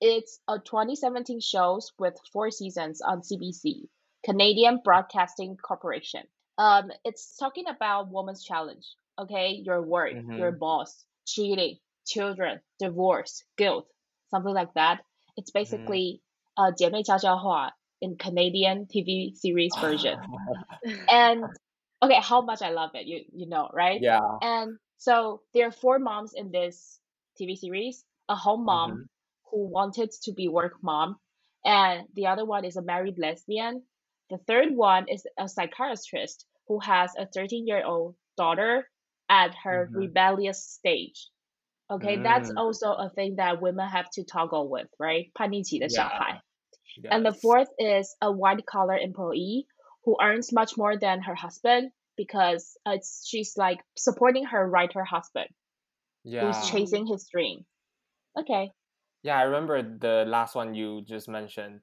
[0.00, 3.88] It's a 2017 shows with four seasons on CBC,
[4.24, 6.22] Canadian Broadcasting Corporation.
[6.58, 8.84] Um, it's talking about woman's challenge.
[9.18, 13.86] Okay, your work, your boss, cheating, children, divorce, guilt,
[14.30, 15.00] something like that.
[15.36, 16.20] It's basically
[16.58, 20.18] uh 姐妹悄悄话 in Canadian TV series version.
[21.08, 21.44] and
[22.02, 24.02] okay, how much I love it, you you know, right?
[24.02, 24.38] yeah.
[24.40, 27.00] And so there are four moms in this
[27.38, 28.04] TV series.
[28.28, 29.08] A home mom Mhm.
[29.50, 31.18] who wanted to be work mom,
[31.64, 33.84] and the other one is a married lesbian.
[34.30, 38.88] The third one is a psychiatrist who has a 13 year old daughter
[39.28, 39.92] at her Mhm.
[39.94, 41.28] rebellious stage.
[41.90, 42.56] Okay, that's Mm.
[42.56, 45.30] also a thing that women have to toggle with, right?
[45.34, 46.08] 叛逆期的小 Yeah.
[46.08, 46.42] 孩。
[47.10, 47.40] And the Yes.
[47.42, 49.66] fourth is a white collar employee
[50.07, 55.03] who earns much more than her husband because uh, it's, she's like supporting her writer
[55.03, 55.49] husband
[56.23, 56.47] Yeah.
[56.47, 57.65] who's chasing his dream.
[58.39, 58.71] Okay.
[59.23, 61.81] Yeah, I remember the last one you just mentioned.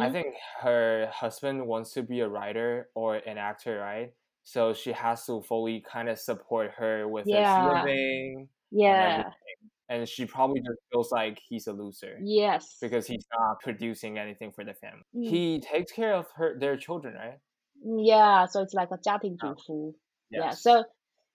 [0.00, 0.12] I Mhm.
[0.12, 4.14] think her husband wants to be a writer or an actor, right?
[4.42, 7.56] So she has to fully kind of support her with his Yeah.
[7.58, 8.48] living
[8.88, 9.00] and Yeah.
[9.00, 9.70] everything.
[9.88, 12.78] And she probably just feels like he's a loser Yes.
[12.80, 15.04] because he's not producing anything for the family.
[15.14, 15.28] Mm.
[15.28, 17.40] He takes care of her their children, right?
[17.83, 18.45] Yeah.
[18.45, 19.95] So it's like a 家庭主 Oh, 妇.
[20.29, 20.49] Yeah.
[20.49, 20.61] Yes.
[20.61, 20.83] So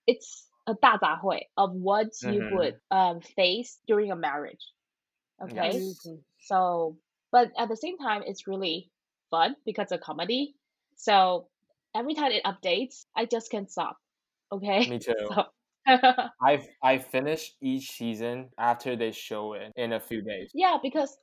[0.06, 2.52] it's a 大杂烩 of what you Mhm.
[2.56, 4.64] would um, face during a marriage.
[5.40, 5.54] Okay.
[5.54, 6.06] Yes.
[6.06, 6.22] Mhm.
[6.40, 6.96] So,
[7.30, 8.90] but at the same time, it's really
[9.30, 10.54] fun because it's a comedy.
[10.96, 11.48] So
[11.94, 13.96] every time it updates, I just can't stop.
[14.52, 14.86] Okay.
[14.90, 15.14] Me too.
[15.28, 15.44] So,
[16.42, 20.50] I I finish each season after they show it in a few days.
[20.52, 21.16] yeah, because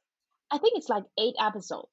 [0.51, 1.89] I think it's like eight episodes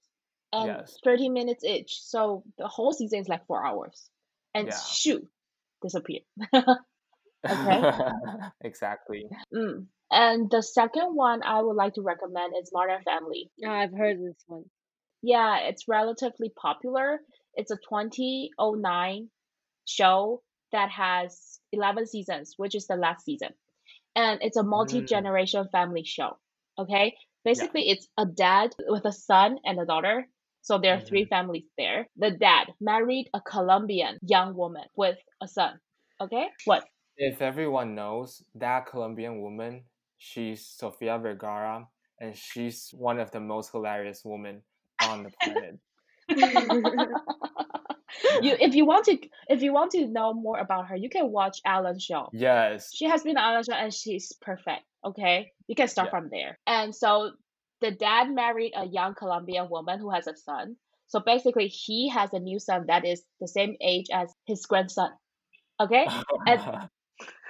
[0.51, 0.97] and Yes.
[1.03, 2.01] 30 minutes each.
[2.01, 4.09] So the whole season is like four hours.
[4.53, 4.77] And Yeah.
[4.77, 5.27] shoot,
[5.81, 6.21] disappear.
[7.49, 7.81] Okay.
[8.61, 9.25] exactly.
[9.53, 9.87] Mm.
[10.11, 13.51] And the second one I would like to recommend is Modern Family.
[13.65, 14.65] Oh, I've heard this one.
[15.21, 17.19] Yeah, it's relatively popular.
[17.55, 19.29] It's a 2009
[19.85, 23.49] show that has 11 seasons, which is the last season.
[24.15, 26.37] And it's a multi generation family show.
[26.77, 27.15] Okay.
[27.45, 30.27] Basically, it's a dad with a son and a daughter.
[30.61, 31.29] So there are three mm-hmm.
[31.29, 32.07] families there.
[32.17, 35.79] The dad married a Colombian young woman with a son.
[36.21, 36.47] Okay.
[36.65, 36.83] What?
[37.17, 39.83] If everyone knows that Colombian woman,
[40.17, 41.87] she's Sofia Vergara,
[42.19, 44.61] and she's one of the most hilarious women
[45.03, 45.79] on the planet.
[48.41, 49.17] you if you want to
[49.47, 52.29] if you want to know more about her, you can watch Ellen's show.
[52.33, 52.91] yes.
[52.93, 54.83] She has been on Ellen's show and she's perfect.
[55.03, 56.19] Okay, you can start Yeah.
[56.19, 56.59] from there.
[56.67, 57.31] And so
[57.81, 60.75] the dad married a young Colombian woman who has a son.
[61.07, 65.11] So basically, he has a new son that is the same age as his grandson.
[65.79, 66.07] Okay,
[66.45, 66.59] and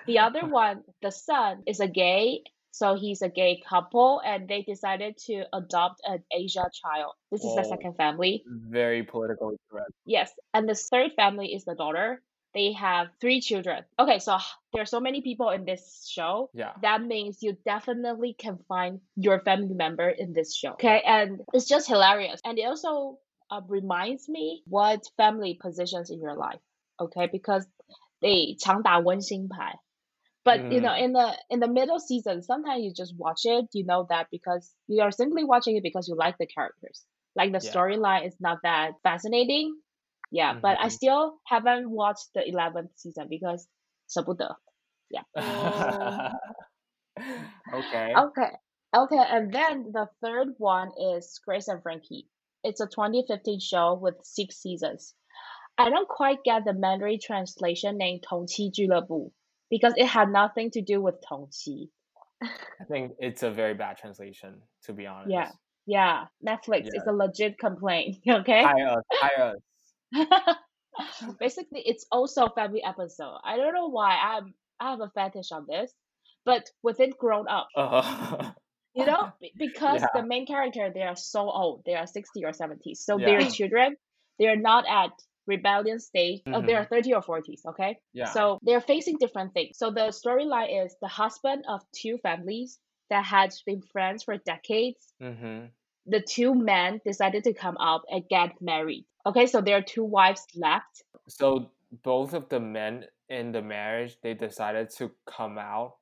[0.07, 2.43] the other one, the son, is a gay.
[2.71, 7.13] So he's a gay couple, and they decided to adopt an Asia child.
[7.31, 7.69] This is the Oh.
[7.69, 8.43] second family.
[8.45, 9.91] Very politically correct.
[10.05, 12.21] Yes, and the third family is the daughter
[12.54, 13.84] They have three children.
[13.98, 14.38] Okay, so
[14.72, 16.50] there are so many people in this show.
[16.54, 16.72] Yeah.
[16.82, 20.72] That means you definitely can find your family member in this show.
[20.74, 22.40] Okay, and it's just hilarious.
[22.44, 23.18] And it also
[23.50, 26.60] uh, reminds me what family positions in your life.
[27.00, 27.66] Okay, because
[28.22, 29.80] they 常打温馨牌.
[30.44, 33.66] But you know, in the in the middle season, sometimes you just watch it.
[33.72, 37.04] You know that because you are simply watching it because you like the characters.
[37.34, 37.72] Like the Yeah.
[37.72, 39.74] storyline is not that fascinating.
[40.30, 40.90] Yeah, but I Mhm.
[40.92, 43.66] still haven't watched the eleventh season because
[44.08, 44.58] 舍不得.
[47.72, 48.14] okay.
[48.14, 48.50] Okay.
[48.96, 52.28] Okay, and then the third one is Grace and Frankie.
[52.62, 55.14] It's a 2015 show with six seasons.
[55.76, 59.32] I don't quite get the Mandarin translation named 同期俱乐部
[59.68, 61.90] because it had nothing to do with 同期.
[62.40, 65.30] I think it's a very bad translation, to be honest.
[65.30, 65.50] Yeah.
[65.86, 67.10] Yeah, Netflix is Yeah.
[67.10, 68.18] a legit complaint.
[68.26, 68.62] Okay.
[68.62, 69.04] Hire us.
[69.12, 69.62] Hire us.
[71.39, 73.39] Basically, it's also a family episode.
[73.43, 75.93] I don't know why I'm I have a fetish on this,
[76.45, 78.51] but within grown up, Uh,
[78.93, 80.07] you know, because Yeah.
[80.13, 83.25] the main character they are so old, they are 60 or 70, so Yeah.
[83.25, 83.95] their children
[84.39, 85.11] they are not at
[85.47, 86.41] rebellion stage.
[86.53, 87.61] Oh, they are 30 or 40s.
[87.65, 87.91] Okay.
[87.91, 87.97] Mm-hmm.
[88.13, 88.33] yeah.
[88.33, 89.77] So they're facing different things.
[89.77, 95.13] So the storyline is the husband of two families that had been friends for decades
[95.19, 95.71] hmm
[96.09, 99.05] the two men decided to come out and get married.
[99.25, 101.03] Okay, so there are two wives left.
[101.27, 101.69] So
[102.03, 105.95] both of the men in the marriage, they decided to come out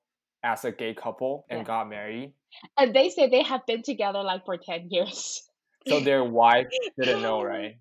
[0.43, 1.63] as a gay couple and Yeah.
[1.65, 2.33] got married.
[2.77, 5.43] And they say they have been together like for 10 years.
[5.87, 6.67] So their wife
[6.99, 7.77] didn't know, right?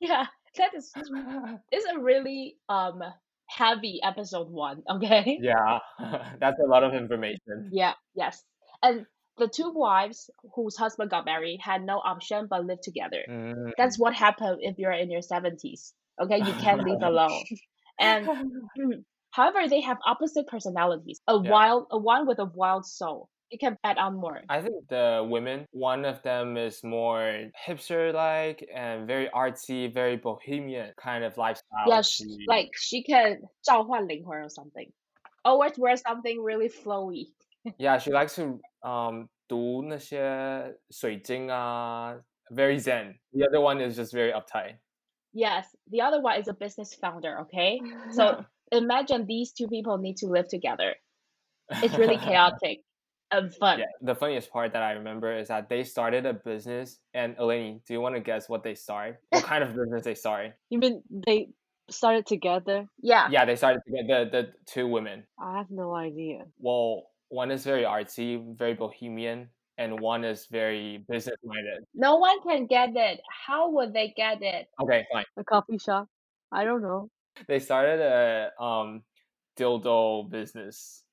[0.00, 0.92] yeah, that is
[1.70, 3.02] it's a really um
[3.46, 5.38] heavy episode one, okay?
[5.40, 5.78] yeah,
[6.40, 7.70] that's a lot of information.
[7.70, 8.42] Yeah, yes.
[8.82, 9.06] And
[9.37, 13.23] the two wives whose husband got married had no option but live together.
[13.29, 13.71] Mm.
[13.77, 15.93] That's what happened if you're in your 70s.
[16.21, 17.43] Okay, you can't live alone.
[17.99, 18.27] And
[18.77, 19.03] Mm.
[19.31, 21.19] However, they have opposite personalities.
[21.27, 21.49] A Yeah.
[21.49, 24.41] wild, a one with a wild soul, You can add on more.
[24.49, 30.17] I think the women, one of them is more hipster like and very artsy, very
[30.17, 31.85] bohemian kind of lifestyle.
[31.87, 34.91] Yeah, sh- she- like she can 召唤灵魂 or something.
[35.45, 37.29] Always wear something really flowy.
[37.77, 42.19] yeah, she likes to um 读那些水晶啊
[42.51, 43.15] very zen.
[43.33, 44.77] The other one is just very uptight.
[45.33, 47.39] Yes, the other one is a business founder.
[47.41, 47.79] Okay,
[48.11, 50.95] so imagine these two people need to live together.
[51.81, 52.83] It's really chaotic
[53.31, 53.79] and fun.
[53.79, 56.99] Yeah, the funniest part that I remember is that they started a business.
[57.13, 59.17] And Eleni, do you want to guess what they started?
[59.29, 60.53] What kind of business they started?
[60.69, 61.49] You mean they
[61.89, 62.85] started together?
[63.01, 63.27] Yeah.
[63.31, 65.23] Yeah, they started to get the the two women.
[65.39, 66.45] I have no idea.
[66.59, 71.84] Well, one is very artsy, very bohemian, and one is very business minded.
[71.94, 73.20] No one can get it.
[73.46, 74.68] How would they get it?
[74.80, 75.24] Okay, fine.
[75.36, 76.08] A coffee shop?
[76.52, 77.08] I don't know.
[77.46, 79.02] They started a um
[79.56, 81.04] dildo business.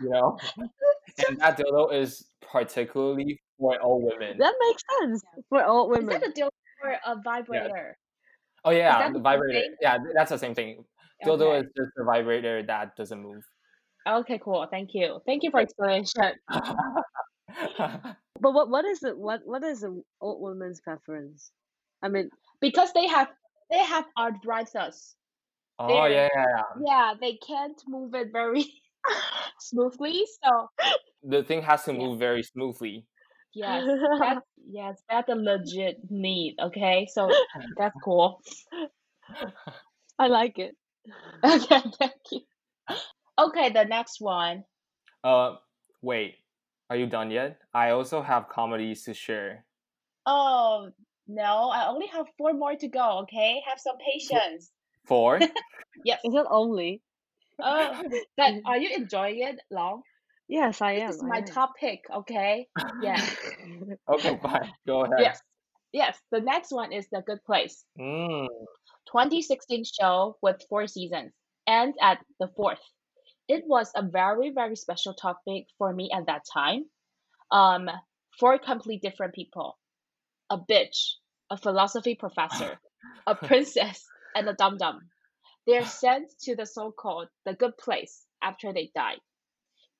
[0.00, 0.38] You know,
[1.28, 4.38] and that dildo is particularly for all women.
[4.38, 6.14] that makes sense for all women.
[6.14, 6.50] Is that a deal
[6.82, 7.96] or a vibrator?
[8.64, 9.60] Oh yeah, that the the vibrator.
[9.60, 9.74] thing?
[9.82, 10.84] Yeah, that's the same thing.
[11.24, 11.66] Dildo Okay.
[11.66, 13.44] is just a vibrator that doesn't move.
[14.08, 14.66] Okay, cool.
[14.70, 15.20] Thank you.
[15.26, 16.32] Thank you for explanation.
[18.42, 19.18] But what what is it?
[19.18, 21.50] What what is an old woman's preference?
[22.02, 23.28] I mean, Because they have
[23.70, 25.14] they have arthritis.
[25.78, 26.62] oh They're- yeah, yeah, yeah.
[26.86, 28.64] Yeah, they can't move it very
[29.60, 30.24] smoothly.
[30.42, 30.68] So
[31.22, 31.98] The thing has to Yeah.
[31.98, 33.04] move very smoothly.
[33.52, 33.84] yes,
[34.20, 36.56] that's yes, that's a legit need.
[36.62, 37.28] Okay, so
[37.76, 38.40] that's cool.
[40.18, 40.72] I like it.
[41.44, 42.40] Okay, thank you.
[43.40, 44.64] Okay, the next one.
[45.24, 45.56] Uh,
[46.02, 46.34] wait,
[46.90, 47.58] are you done yet?
[47.72, 49.64] I also have comedies to share.
[50.26, 50.90] Oh
[51.26, 53.20] no, I only have four more to go.
[53.22, 54.70] Okay, have some patience.
[55.06, 55.40] Four.
[56.04, 56.20] Yes.
[56.24, 57.02] It's not only.
[57.60, 58.02] Oh,
[58.36, 60.00] but are you enjoying it, Long?
[60.48, 61.08] Yes, I am.
[61.08, 61.44] This is my am.
[61.44, 62.00] top pick.
[62.14, 62.68] Okay.
[63.02, 63.20] Yeah.
[64.08, 64.72] okay, fine.
[64.86, 65.18] Go ahead.
[65.20, 65.42] yes.
[65.92, 66.18] Yes.
[66.30, 67.84] The next one is The Good Place.
[67.98, 68.46] Mm,
[69.12, 71.32] 2016 show with four seasons,
[71.66, 72.80] and at the fourth.
[73.50, 76.90] It was a very, very special topic for me at that time.
[77.50, 77.90] Um,
[78.38, 79.78] four completely different people
[80.50, 81.16] a bitch,
[81.50, 82.80] a philosophy professor,
[83.26, 85.10] a princess, and a dum dum.
[85.66, 89.18] They're sent to the so called the good place after they die.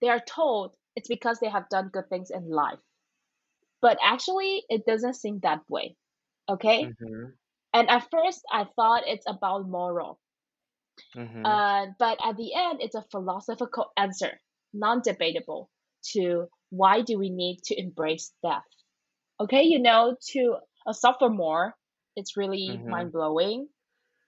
[0.01, 2.81] They are told it's because they have done good things in life.
[3.83, 5.97] But actually, it doesn't seem that way.
[6.49, 6.95] Okay?
[7.01, 7.39] mhm,
[7.73, 10.20] And at first, I thought it's about moral.
[11.15, 11.45] Mhm.
[11.45, 14.41] Uh, but at the end, it's a philosophical answer,
[14.73, 15.71] non debatable,
[16.13, 18.65] to why do we need to embrace death?
[19.41, 21.75] Okay, you know, to a sophomore,
[22.17, 22.89] it's really Mhm.
[22.89, 23.69] mind blowing.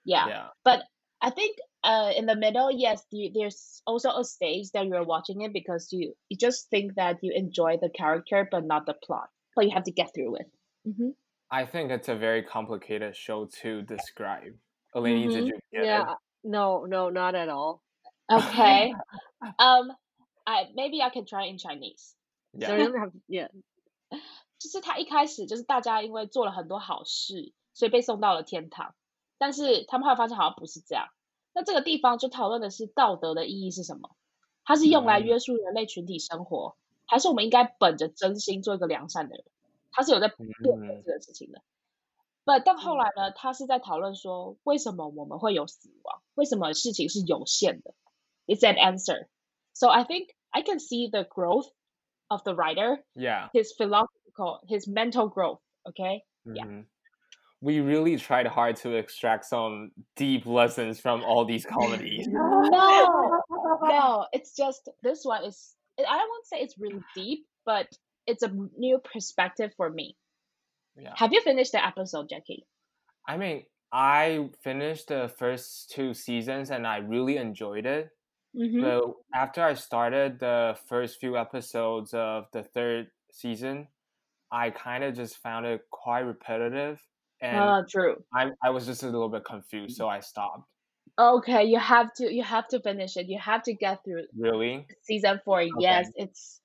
[0.05, 0.29] Yeah.
[0.29, 0.49] yeah.
[0.65, 0.85] But
[1.21, 5.43] I think uh, in the middle, yes, you, there's also a stage that you're watching
[5.43, 9.29] it because you, you just think that you enjoy the character but not the plot.
[9.55, 10.47] But you have to get through it.
[10.85, 11.11] hmm
[11.51, 14.55] I think it's a very complicated show to describe.
[14.97, 15.47] Eleni, did Mhm.
[15.49, 16.13] you get Yeah.
[16.13, 16.19] it?
[16.45, 17.83] No, no, not at all.
[18.31, 18.93] Okay.
[19.59, 19.93] um,
[20.45, 22.15] I maybe I can try in Chinese.
[22.53, 22.89] Yeah.
[23.29, 23.49] Yeah.
[24.59, 28.95] 就是他一开始就是大家因为做了很多好事，所以被送到了天堂，
[29.39, 31.09] 但是他们后来发现好像不是这样。
[31.53, 34.11] 那这个地方就讨论的是道德的意义是什么？
[34.65, 36.77] 它是用来嗯约束人类群体生活，
[37.07, 39.45] 还是我们应该本着真心做一个良善的人？
[39.91, 41.61] 他是有在辩论嗯这个事情的。
[42.46, 46.22] But 但后来呢，他是在讨论说，为什么我们会有死亡？
[46.36, 47.94] 为什么事情是有限的？
[48.46, 49.28] It's an answer.
[49.74, 51.68] So I think I can see the growth
[52.30, 53.50] of the writer Yeah.
[53.52, 55.60] his philosophical, his mental growth.
[55.84, 56.24] Okay.
[56.46, 56.66] Yeah.
[56.66, 56.86] mhm.
[57.60, 62.28] We really tried hard to extract some deep lessons from all these comedies.
[62.28, 63.42] No,
[63.82, 65.76] no, it's just this one is.
[65.98, 67.88] I don't want to say it's really deep, but
[68.28, 70.16] it's a new perspective for me.
[70.97, 71.13] Yeah.
[71.17, 72.67] Have you finished the episode, Jacky?
[73.27, 78.11] I mean, I finished the first two seasons and I really enjoyed it.
[78.57, 78.83] Mm-hmm.
[78.83, 83.89] But after I started the first few episodes of the third season,
[84.51, 87.01] I kind of just found it quite repetitive
[87.41, 88.23] and Uh, true.
[88.35, 90.69] I, I was just a little bit confused, so I stopped.
[91.19, 93.29] Okay, you have to you have to finish it.
[93.29, 94.87] You have to get through Really?
[95.03, 95.63] season four.
[95.79, 96.62] Yes, it's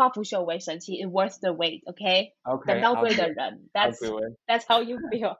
[0.00, 1.82] 化腐朽为神奇，it worth the wait。
[1.84, 2.32] OK，
[2.66, 4.00] 等到对的人，that's
[4.46, 5.36] that's how you feel。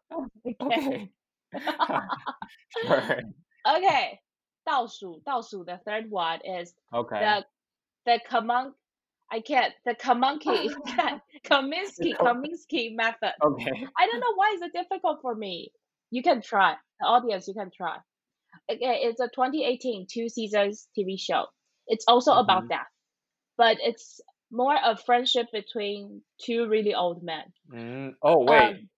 [3.64, 4.20] OK，OK，
[4.62, 7.46] 倒数倒数的 third one is the
[8.04, 8.74] the common
[9.30, 9.72] I can't.
[9.86, 10.74] The Kominsky,
[11.46, 13.32] Kominsky, Kominsky method.
[13.42, 13.86] Okay.
[13.96, 15.72] I don't know why it's difficult for me.
[16.10, 16.74] You can try.
[17.00, 17.98] The audience, you can try.
[18.70, 21.46] Okay, it's a 2018 two seasons TV show.
[21.86, 22.40] It's also mm-hmm.
[22.40, 22.90] about death,
[23.56, 24.20] but it's
[24.50, 27.52] more a friendship between two really old men.
[27.70, 28.90] Mm, oh wait, Um,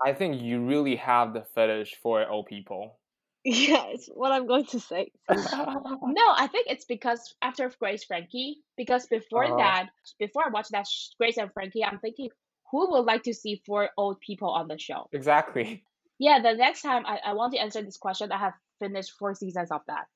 [0.00, 3.00] I think you really have the fetish for old people.
[3.44, 5.10] Yeah, it's what I'm going to say.
[5.28, 9.56] no, I think it's because after Grace Frankie, because before Uh-huh.
[9.56, 10.86] that, before I watched that
[11.18, 12.30] Grace and Frankie, I'm thinking,
[12.70, 15.10] who would like to see four old people on the show?
[15.12, 15.84] exactly.
[16.18, 19.34] Yeah, the next time I, I want to answer this question, I have finished four
[19.34, 20.06] seasons of that.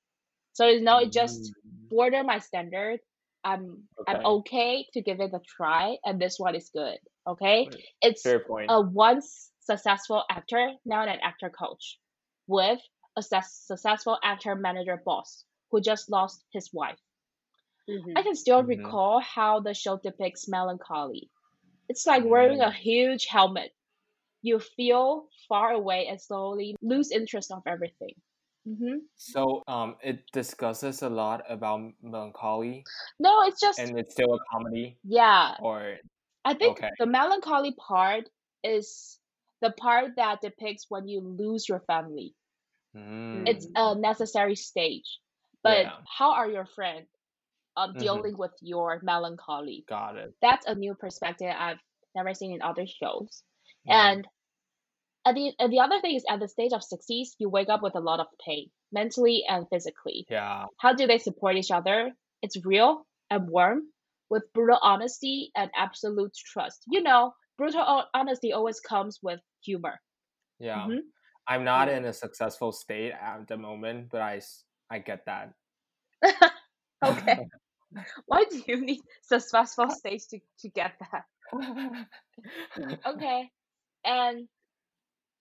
[0.53, 3.01] So you know, it just Mm, border my standard.
[3.45, 4.25] I'm I'm Okay.
[4.25, 6.99] okay to give it a try, and this one is good.
[7.27, 8.67] Okay, Wait, it's Fair point.
[8.71, 11.99] a once successful actor, now an actor coach,
[12.47, 12.81] with
[13.17, 16.99] a sus- successful actor manager boss who just lost his wife.
[17.89, 18.17] Mhm.
[18.17, 18.69] I can still Mhm.
[18.69, 21.31] recall how the show depicts melancholy.
[21.89, 22.75] It's like wearing a Mm.
[22.75, 23.75] huge helmet.
[24.43, 28.15] You feel far away and slowly lose interest of everything.
[28.69, 32.85] Hmm So um, it discusses a lot about melancholy,
[33.19, 35.57] No, it's just and it's still a comedy, yeah.
[35.61, 35.99] or
[36.45, 36.91] I think Okay.
[36.99, 38.29] the melancholy part
[38.63, 39.19] is
[39.61, 42.35] the part that depicts when you lose your family.
[43.47, 45.21] It's mm, a necessary stage.
[45.63, 46.01] But Yeah.
[46.19, 47.09] how are your friends
[47.77, 47.99] um, Mhm.
[47.99, 49.85] dealing with your melancholy?
[49.87, 50.35] got it.
[50.41, 51.81] That's a new perspective I've
[52.15, 53.43] never seen in other shows.
[53.85, 54.13] Yeah.
[54.13, 54.29] And
[55.29, 57.83] at the and the other thing is at the stage of sixties, you wake up
[57.83, 60.25] with a lot of pain, mentally and physically.
[60.31, 62.13] yeah, How do they support each other?
[62.43, 63.83] It's real and warm,
[64.31, 66.85] with brutal honesty and absolute trust.
[66.89, 70.01] You know, brutal honesty always comes with humor.
[70.59, 70.87] yeah.
[70.87, 71.01] Mhm.
[71.49, 74.41] I'm not in a successful state at the moment, but i
[74.91, 75.53] i get that.
[77.05, 77.47] Okay.
[78.27, 81.25] Why do you need successful stage to, to get that?
[83.07, 83.51] Okay.
[84.05, 84.49] And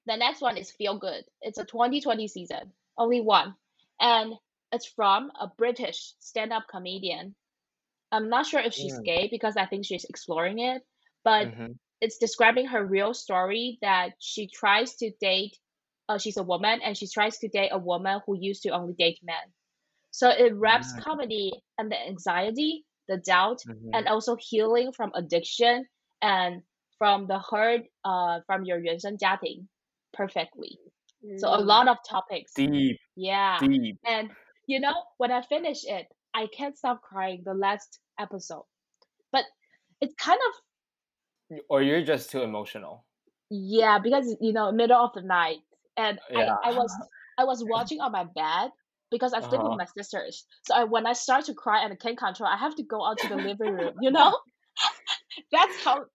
[0.07, 1.25] the next one is Feel Good.
[1.41, 3.55] It's a 2020 season, only one.
[4.01, 4.35] And
[4.73, 7.35] it's from a British stand up comedian.
[8.13, 9.05] I'm not sure if she's Mm.
[9.05, 10.83] gay because I think she's exploring it,
[11.25, 11.79] but Mhm.
[12.01, 15.57] it's describing her real story that she tries to date,
[16.09, 18.93] uh, she's a woman and she tries to date a woman who used to only
[18.95, 19.53] date men.
[20.11, 21.05] So it wraps Mm.
[21.05, 23.93] comedy and the anxiety, the doubt, Mhm.
[23.93, 25.87] and also healing from addiction
[26.21, 26.63] and
[26.99, 29.69] from the hurt uh, from your 原生家庭
[30.18, 30.80] perfectly.
[31.38, 31.62] So a Mm.
[31.62, 32.54] lot of topics.
[32.56, 33.62] Deep, Yeah.
[33.62, 34.00] deep.
[34.06, 34.32] And
[34.68, 38.66] you know, when I finish it, I can't stop crying the last episode.
[39.32, 39.46] But
[40.02, 40.54] it's kind of
[41.70, 43.06] Or you're just too emotional.
[43.50, 45.58] yeah, because you know, middle of the night
[45.98, 46.56] and Yeah.
[46.64, 46.94] I, I was
[47.38, 48.72] I was watching on my bed
[49.12, 49.70] because I sleep Uh-huh.
[49.70, 50.46] with my sisters.
[50.64, 53.06] So I, when I start to cry and I can't control, I have to go
[53.06, 54.38] out to the living room, you know?
[55.52, 56.06] That's how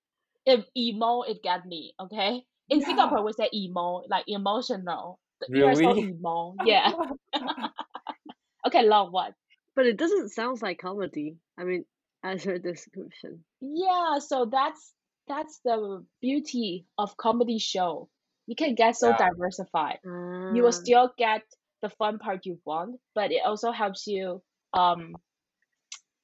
[0.77, 2.45] emo it got me, okay?
[2.73, 2.87] In Yeah.
[2.87, 5.21] Singapore we say emo, like emotional.
[5.49, 6.09] You are so Really?
[6.09, 6.55] emo.
[6.65, 6.93] Yeah.
[8.67, 9.35] okay, long one.
[9.75, 11.37] But it doesn't sound like comedy.
[11.59, 11.85] I mean,
[12.23, 13.45] as her description.
[13.61, 14.95] Yeah, so that's
[15.29, 18.09] that's the beauty of comedy show.
[18.47, 19.19] You can get so Yeah.
[19.29, 19.99] diversified.
[20.05, 20.83] You will Ah.
[20.85, 21.43] still get
[21.83, 24.43] the fun part you want, but it also helps you
[24.73, 25.15] um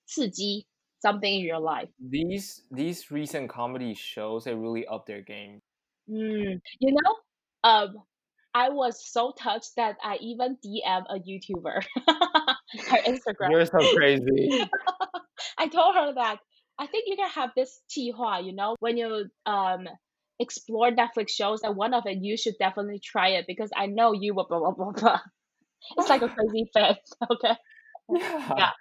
[0.07, 0.66] 刺激
[1.01, 1.88] something in your life.
[1.99, 5.61] These these recent comedy shows they really up their game.
[6.11, 7.15] Mm, you know,
[7.65, 7.95] um,
[8.55, 11.83] I was so touched that I even DM a YouTuber
[12.89, 13.51] her Instagram.
[13.51, 14.69] You're so crazy.
[15.59, 16.39] I told her that
[16.79, 19.87] I think you can have this 计划, you know, when you um
[20.41, 24.13] explore Netflix shows and one of it you should definitely try it because I know
[24.13, 25.21] you will blah blah blah blah.
[25.97, 26.97] It's like a crazy fan,
[27.31, 27.55] okay?
[28.11, 28.73] yeah.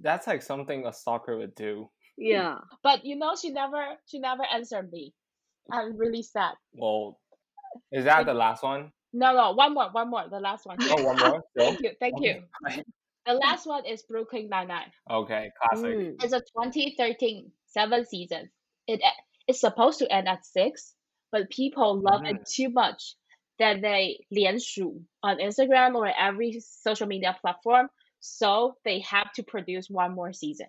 [0.00, 1.90] That's like something a stalker would do.
[2.16, 2.58] Yeah.
[2.84, 5.14] But you know she never she never answered me.
[5.72, 6.54] I'm really sad.
[6.72, 7.18] Well,
[7.92, 8.92] is that the last one?
[9.12, 10.78] No no one more, one more, the last one.
[10.80, 11.42] Oh, one more.
[11.58, 12.42] Thank you, thank you.
[13.26, 14.90] The last one is Brooklyn Nine Nine.
[15.10, 15.96] Okay, classic.
[15.96, 16.24] Mm.
[16.24, 18.48] It's a 2013 seven seasons.
[18.86, 19.00] It
[19.46, 20.94] it's supposed to end at six,
[21.32, 23.14] but people love it too much
[23.58, 27.88] that they 连署 on Instagram or every social media platform,
[28.20, 30.66] so they have to produce one more season.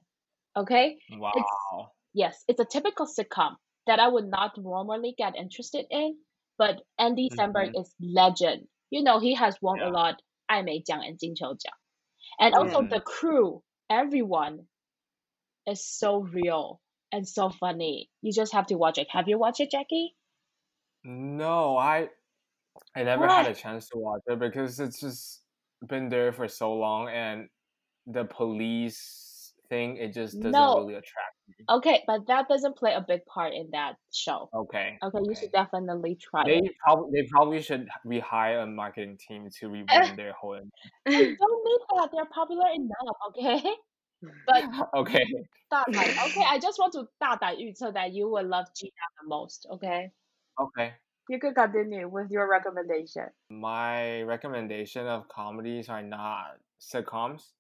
[0.55, 0.97] Okay?
[1.11, 1.91] Wow.
[2.13, 3.55] Yes, it's a typical sitcom
[3.87, 6.17] that I would not normally get interested in.
[6.57, 7.81] But Andy Samberg mm-hmm.
[7.81, 8.67] is legend.
[8.91, 9.89] You know, he has won yeah.
[9.89, 10.21] a lot
[10.51, 11.79] Aimei Jiang and Jing Chou Jiang.
[12.39, 12.89] And also mm.
[12.89, 14.67] the crew, everyone
[15.67, 18.09] is so real and so funny.
[18.21, 19.07] You just have to watch it.
[19.11, 20.15] Have you watched it, Jacky?
[21.03, 22.09] No, I
[22.95, 23.45] I never what?
[23.45, 25.41] had a chance to watch it because it's just
[25.87, 27.47] been there for so long and
[28.05, 30.77] the police thing it just doesn't no.
[30.77, 31.30] really attract
[31.68, 34.48] Okay, but that doesn't play a big part in that show.
[34.54, 34.98] Okay.
[35.02, 36.72] Okay, you should definitely try They it.
[36.84, 40.60] probably they probably should rehire a marketing team to rebrand their whole.
[41.04, 42.10] They don't need that.
[42.12, 43.62] They're popular enough, okay?
[44.46, 44.64] But
[44.94, 45.24] Okay.
[45.68, 49.66] 大胆 okay, I just want to 大胆预测 that you will love Gina the most.
[49.70, 50.10] Okay,
[50.58, 50.94] Okay.
[51.28, 53.28] you can continue with your recommendation.
[53.50, 57.52] My recommendation of comedies are not sitcoms.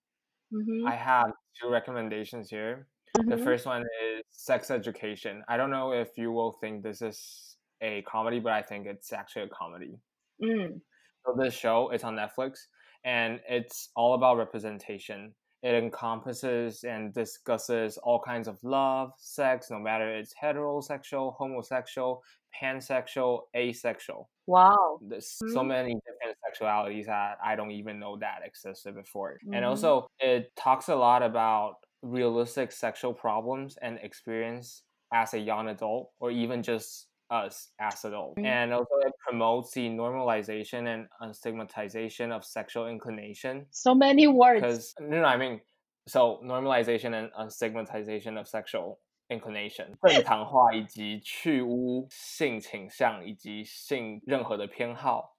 [0.52, 0.86] Mm-hmm.
[0.86, 2.86] I have two recommendations here.
[3.15, 3.43] The Mhm.
[3.43, 5.43] first one is Sex Education.
[5.47, 9.11] I don't know if you will think this is a comedy, but I think it's
[9.11, 9.99] actually a comedy.
[10.41, 10.81] Mm.
[11.25, 12.67] So this show is on Netflix
[13.03, 15.35] and it's all about representation.
[15.61, 22.23] It encompasses and discusses all kinds of love, sex, no matter it's heterosexual, homosexual,
[22.59, 24.29] pansexual, asexual.
[24.47, 24.99] Wow.
[25.01, 25.67] There's so Mhm.
[25.67, 29.39] many different sexualities that I don't even know that existed before.
[29.53, 29.65] And Mhm.
[29.65, 36.10] also, it talks a lot about realistic sexual problems and experience as a young adult,
[36.20, 38.38] or even just us as adults.
[38.38, 38.46] Mhm.
[38.46, 43.66] And also, it promotes the normalization and unstigmatization of sexual inclination.
[43.70, 44.60] So many words.
[44.60, 45.60] Because no, no, I mean,
[46.06, 55.36] so normalization and unstigmatization of sexual inclination，正常化以及去污性倾向以及性任何的偏好。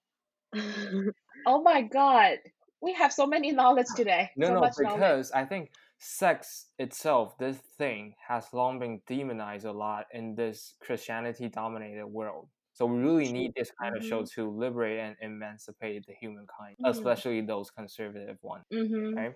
[1.46, 2.40] Oh my god.
[2.80, 4.30] We have so many knowledge today.
[4.36, 5.00] No, so no, much knowledge.
[5.00, 5.70] because I think
[6.05, 12.49] sex itself, this thing, has long been demonized a lot in this Christianity dominated world.
[12.73, 16.91] So we really need this kind of show to liberate and emancipate the humankind, Mhm.
[16.91, 18.65] especially those conservative ones.
[18.73, 19.15] Mm-hmm.
[19.17, 19.35] right?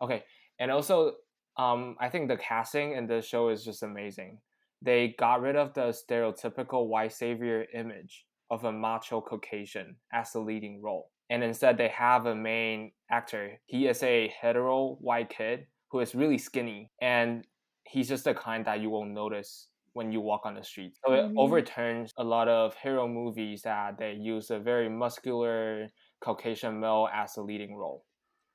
[0.00, 0.22] Okay,
[0.60, 1.16] and also,
[1.56, 4.40] um, I think the casting in this show is just amazing.
[4.82, 10.40] They got rid of the stereotypical white savior image of a macho Caucasian as the
[10.40, 13.58] leading role, and instead they have a main actor.
[13.66, 17.46] He is a hetero white kid who is really skinny, and
[17.86, 20.98] he's just the kind that you won't notice when you walk on the street.
[21.06, 21.34] So it Mhm.
[21.36, 25.88] overturns a lot of hero movies that they use a very muscular
[26.20, 28.04] Caucasian male as the leading role.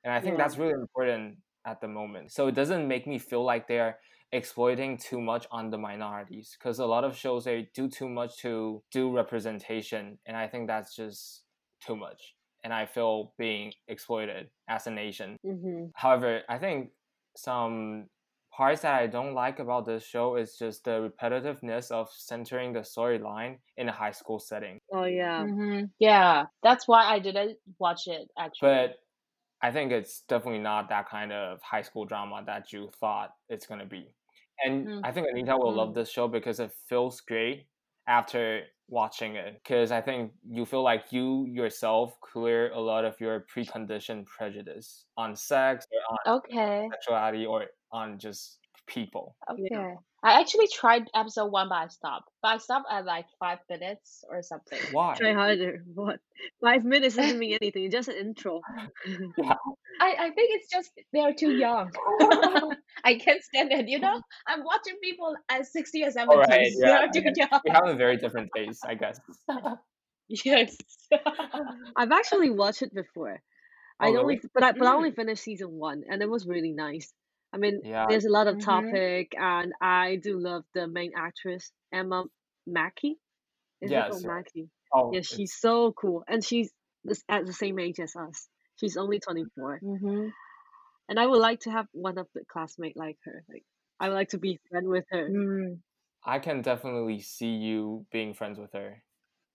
[0.04, 0.40] And I think Yeah.
[0.40, 2.34] that's really important at the moment.
[2.34, 4.00] So it doesn't make me feel like they're
[4.34, 8.38] exploiting too much on the minorities because a lot of shows they do too much
[8.40, 11.46] to do representation and I think that's just
[11.82, 12.36] too much.
[12.64, 15.38] And I feel being exploited as a nation.
[15.44, 16.92] hmm However, I think
[17.40, 18.08] some
[18.52, 22.82] parts that I don't like about this show is just the repetitiveness of centering the
[22.82, 24.80] storyline in a high school setting.
[24.92, 25.46] Oh yeah.
[25.46, 25.86] Mm-hmm.
[26.00, 26.46] Yeah.
[26.64, 28.70] That's why I didn't watch it actually.
[28.70, 28.96] But
[29.62, 33.66] I think it's definitely not that kind of high school drama that you thought it's
[33.68, 34.16] gonna be.
[34.66, 35.02] And Mm.
[35.06, 35.96] I think Anita will love Mm.
[35.96, 37.69] this show because it feels great
[38.10, 39.56] after watching it.
[39.56, 45.06] Because I think you feel like you yourself clear a lot of your preconditioned prejudice
[45.18, 46.94] on sex or on Okay.
[46.94, 49.38] sexuality or on just people.
[49.48, 50.00] Okay.
[50.24, 52.30] I actually tried episode one, but I stopped.
[52.42, 54.80] But I stopped at like five minutes or something.
[54.92, 55.16] Why?
[55.16, 55.84] Try harder.
[55.94, 56.20] What?
[56.62, 57.86] Five minutes doesn't mean anything.
[57.86, 58.62] It's just an intro.
[59.38, 59.54] yeah.
[60.02, 61.92] I, I think it's just they're too young.
[63.04, 64.22] I can't stand it, you know?
[64.48, 66.34] I'm watching people at 60 or 70.
[66.36, 67.06] Alright, yeah.
[67.12, 67.62] They're too young.
[67.66, 69.20] We have a very different taste, I guess.
[70.46, 70.78] Yes.
[71.96, 73.42] I've actually watched it before.
[74.02, 74.42] Oh, I only, really?
[74.54, 75.16] but I, but I only Mm.
[75.16, 77.14] finished season one, and it was really nice.
[77.54, 78.06] I mean, Yeah.
[78.08, 78.60] there's a lot of Mhm.
[78.60, 82.26] topic, and I do love the main actress Emma
[82.68, 83.20] Mackey.
[83.82, 84.26] Is it Yes, called.
[84.26, 84.70] Mackey?
[84.94, 86.74] Oh, Yeah, it's- she's so cool, and she's
[87.30, 88.50] at the same age as us.
[88.78, 90.30] She's only 24, hmm
[91.10, 93.44] and I would like to have one of the classmate like her.
[93.50, 93.66] Like,
[94.00, 95.30] I would like to be friend with her.
[95.30, 95.82] Mm.
[96.24, 99.04] I can definitely see you being friends with her.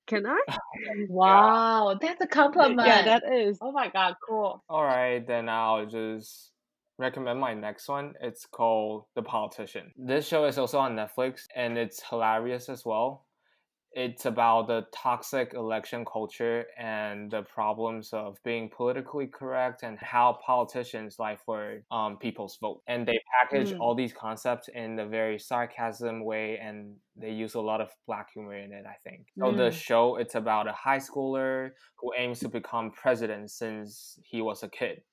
[0.06, 0.40] Can I?
[1.08, 2.86] Wow, that's a compliment.
[2.86, 3.58] Yeah, that is.
[3.60, 4.64] Oh my god, cool.
[4.68, 6.53] All right, then I'll just
[6.98, 8.14] recommend my next one.
[8.20, 9.92] It's called The Politician.
[9.96, 13.26] This show is also on Netflix and it's hilarious as well.
[13.96, 20.38] It's about the toxic election culture and the problems of being politically correct and how
[20.44, 22.82] politicians lie for um, people's vote.
[22.88, 23.80] And they package Mm.
[23.80, 28.30] all these concepts in a very sarcasm way and they use a lot of black
[28.32, 29.28] humor in it, I think.
[29.38, 29.72] So the Mm.
[29.72, 31.70] show, it's about a high schooler
[32.00, 35.04] who aims to become president since he was a kid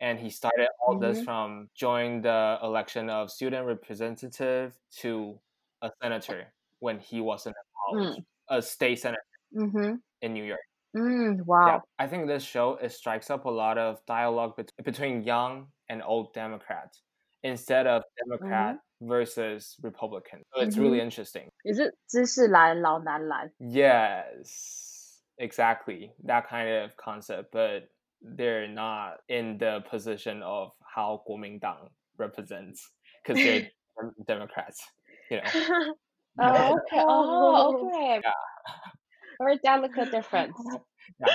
[0.00, 1.24] and he started all this Mhm.
[1.24, 5.40] from joining the election of student representative to
[5.82, 7.54] a senator when he was in
[7.88, 9.22] college, a state senator
[9.54, 9.94] Mm-hmm.
[10.22, 10.60] in New York.
[10.94, 11.66] Mm, wow.
[11.66, 15.68] Yeah, I think this show it strikes up a lot of dialogue bet- between young
[15.88, 17.02] and old Democrats
[17.42, 20.42] instead of Democrat versus Republican.
[20.54, 21.48] So it's really interesting.
[21.64, 21.94] Is it?
[22.08, 23.50] 知识蓝老男蓝.
[23.58, 27.88] Yes, exactly that kind of concept, but
[28.21, 32.89] they're not in the position of how Kuomintang represents
[33.23, 33.69] because they're
[34.27, 34.83] Democrats.
[35.29, 35.93] You know,
[36.39, 37.03] Oh, okay.
[37.05, 37.87] Oh, Oh.
[37.87, 38.21] okay.
[39.39, 40.55] Very delicate difference.
[41.19, 41.27] yeah.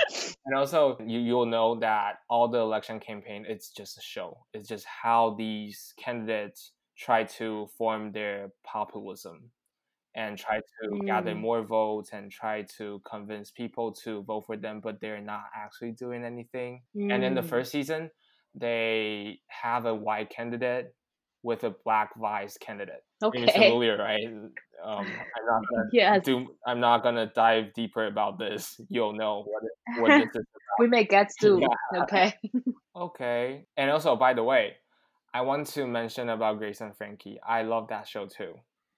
[0.45, 4.45] And also, you you'll know that all the election campaign it's just a show.
[4.53, 9.51] It's just how these candidates try to form their populism
[10.17, 11.39] and try to gather Mm.
[11.39, 15.91] more votes and try to convince people to vote for them, but they're not actually
[15.93, 16.81] doing anything.
[16.95, 17.49] And in the Mm.
[17.53, 18.09] first season,
[18.55, 20.95] they have a white candidate
[21.43, 23.03] with a black vice candidate.
[23.23, 23.45] Okay.
[23.51, 24.25] familiar, right?
[24.83, 25.05] Um,
[25.35, 26.25] I'm not gonna Yes.
[26.25, 26.57] do.
[26.65, 28.79] I'm not gonna dive deeper about this.
[28.89, 30.45] You'll know what it, what this is.
[30.79, 31.59] we may get to.
[31.61, 32.01] Yeah.
[32.03, 32.33] Okay.
[32.95, 33.67] Okay.
[33.77, 34.77] And also, by the way,
[35.33, 37.39] I want to mention about Grace and Frankie.
[37.45, 38.55] I love that show too.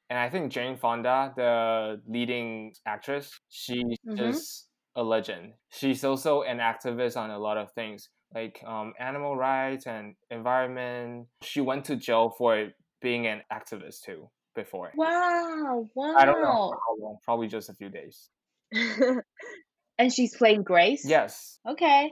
[0.10, 4.18] And I think Jane Fonda, the leading actress, she's Mhm.
[4.18, 5.54] just a legend.
[5.70, 11.28] She's also an activist on a lot of things like um, animal rights and environment.
[11.44, 12.70] She went to jail for
[13.02, 14.92] being an activist too before.
[14.96, 15.88] Wow.
[15.96, 16.16] Wow.
[16.18, 18.30] I don't know how long, probably just a few days.
[20.00, 21.04] And she's playing Grace.
[21.06, 21.60] Yes.
[21.68, 22.10] Okay.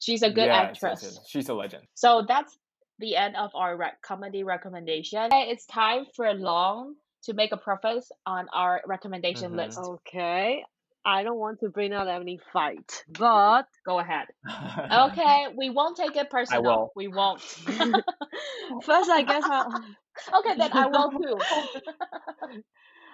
[0.00, 1.20] She's a good yes, actress.
[1.28, 1.84] She's a legend.
[1.94, 2.58] So that's
[2.98, 5.20] the end of our rec- comedy recommendation.
[5.26, 9.56] Okay, It's time for a Long to make a preface on our recommendation Mhm.
[9.56, 9.78] list.
[9.78, 10.64] okay.
[11.04, 14.28] I don't want to bring out any fight, but Go ahead.
[14.92, 16.62] Okay, we won't take it personal.
[16.62, 16.92] I will.
[16.96, 17.42] We won't.
[18.84, 19.72] first I guess I'll
[20.34, 21.40] okay, then I will too.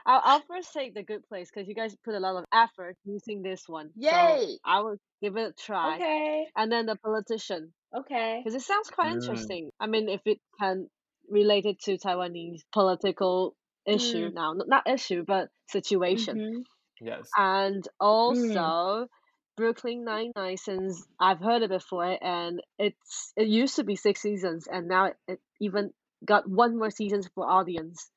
[0.07, 2.97] I'll, I'll first take the good place because you guys put a lot of effort
[3.05, 3.91] using this one.
[4.01, 4.59] So Yay!
[4.65, 5.97] I will give it a try.
[5.97, 6.47] okay.
[6.57, 8.43] And then the politician Okay.
[8.45, 9.15] because it sounds quite Mm.
[9.15, 9.71] interesting.
[9.81, 10.89] I mean, if it can
[11.31, 13.55] relate it to Taiwanese political
[13.87, 14.35] issue Mm.
[14.35, 16.43] now, n- not issue but situation.
[16.43, 16.65] Mhm.
[17.01, 17.37] yes.
[17.37, 19.09] and also
[19.57, 24.21] Brooklyn Nine Nine since I've heard it before and it's it used to be six
[24.23, 25.93] seasons and now it, it even
[26.25, 28.11] got one more season for audience.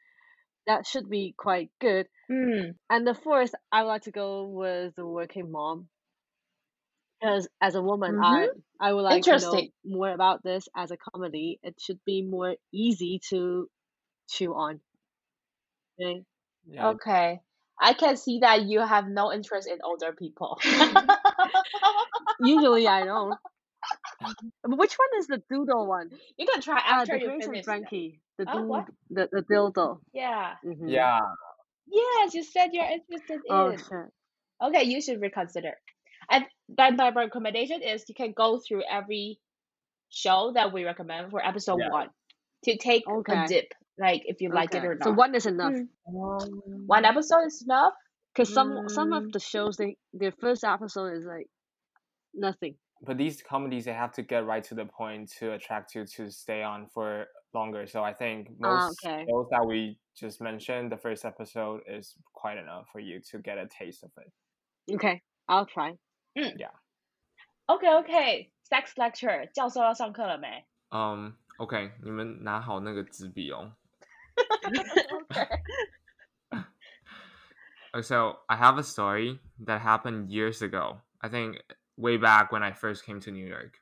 [0.68, 2.08] That should be quite good.
[2.30, 2.76] Mm.
[2.90, 5.90] And the fourth, I would like to go with the working mom.
[7.20, 8.50] Because as a woman, I
[8.80, 11.60] I would like to know more about this as a comedy.
[11.64, 13.70] It should be more easy to
[14.30, 14.82] chew on.
[16.02, 16.24] Okay.
[16.66, 16.90] Yeah.
[16.90, 17.40] Okay.
[17.82, 20.60] I can see that you have no interest in older people.
[22.42, 23.36] Usually I don't.
[24.66, 26.10] Which one is the doodle one?
[26.38, 27.66] you can try Ah, after the you finish.
[27.66, 28.20] Frankie.
[28.38, 28.86] The Oh, dude, what?
[29.10, 30.00] the the dildo.
[30.14, 30.56] Yeah.
[30.66, 30.90] Mhm.
[30.90, 31.20] Yeah.
[31.88, 33.78] Yes, you said you're interested Oh in.
[33.78, 34.12] shit.
[34.62, 35.74] Okay, you should reconsider.
[36.30, 36.46] And
[36.78, 39.40] my, my recommendation is you can go through every
[40.10, 41.90] show that we recommend for episode Yeah.
[41.90, 42.10] one
[42.66, 43.34] to take Okay.
[43.44, 44.87] a dip, like if you like it Okay.
[44.89, 45.05] or not.
[45.05, 45.73] So one is enough.
[45.73, 45.89] Mm.
[46.09, 47.95] Um, One episode is enough.
[48.33, 49.17] Because some some Mm.
[49.19, 51.49] of the shows they their first episode is like
[52.35, 52.75] nothing.
[53.07, 56.31] but these comedies they have to get right to the point to attract you to
[56.31, 57.87] stay on for longer.
[57.87, 59.25] So I think Ah, most okay.
[59.29, 63.59] shows that we just mentioned, the first episode is quite enough for you to get
[63.59, 64.33] a taste of it.
[64.95, 65.93] Okay, I'll try.
[67.69, 71.35] OK OK, sex lecture，教授要上课了没 Um.
[71.59, 73.77] OK，你们拿好那个纸笔哦。
[75.12, 80.98] OK，Uh, So I have a story that happened years ago.
[81.22, 81.62] I think
[81.98, 83.78] way back when I first came to New York.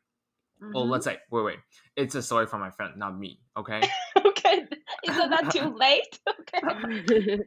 [0.74, 0.92] Oh, Mm-hmm.
[0.92, 1.60] let's say wait, wait.
[1.96, 3.40] It's a story from my friend, not me.
[3.56, 3.82] Okay.
[4.18, 6.20] OK，isn't that too late?
[6.28, 7.40] okay.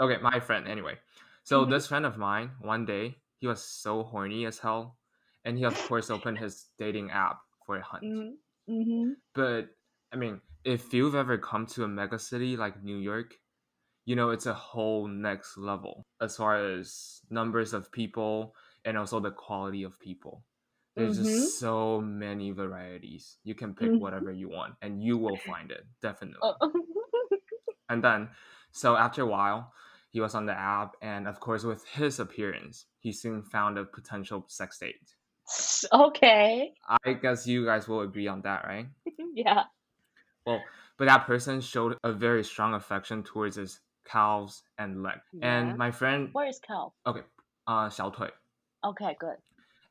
[0.00, 0.68] okay, my friend.
[0.68, 0.98] Anyway,
[1.44, 1.70] so Mhm.
[1.70, 4.96] this friend of mine, one day he was so horny as hell,
[5.44, 8.04] and he of course opened his dating app for a hunt.
[8.04, 9.70] mm hmm But
[10.12, 13.34] I mean, if you've ever come to a mega city like New York,
[14.04, 18.54] you know it's a whole next level as far as numbers of people
[18.84, 20.44] and also the quality of people.
[20.96, 21.24] There's Mhm.
[21.24, 23.38] just so many varieties.
[23.44, 24.00] You can pick Mhm.
[24.00, 26.38] whatever you want, and you will find it definitely.
[26.42, 26.56] Oh.
[27.90, 28.30] And then,
[28.72, 29.72] so after a while,
[30.10, 33.84] he was on the app, and of course, with his appearance, he soon found a
[33.84, 35.16] potential sex date.
[35.92, 38.88] OK，I guess you guys will agree on that, right?
[39.34, 39.64] yeah.
[40.46, 40.62] Well,
[40.96, 45.18] but that person showed a very strong affection towards his calves and leg.
[45.32, 45.68] Yeah.
[45.68, 46.92] And my friend, Where is calf?
[47.06, 47.22] okay,
[47.66, 48.30] uh, 小腿.
[48.82, 49.36] OK, good.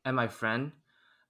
[0.05, 0.71] And my friend,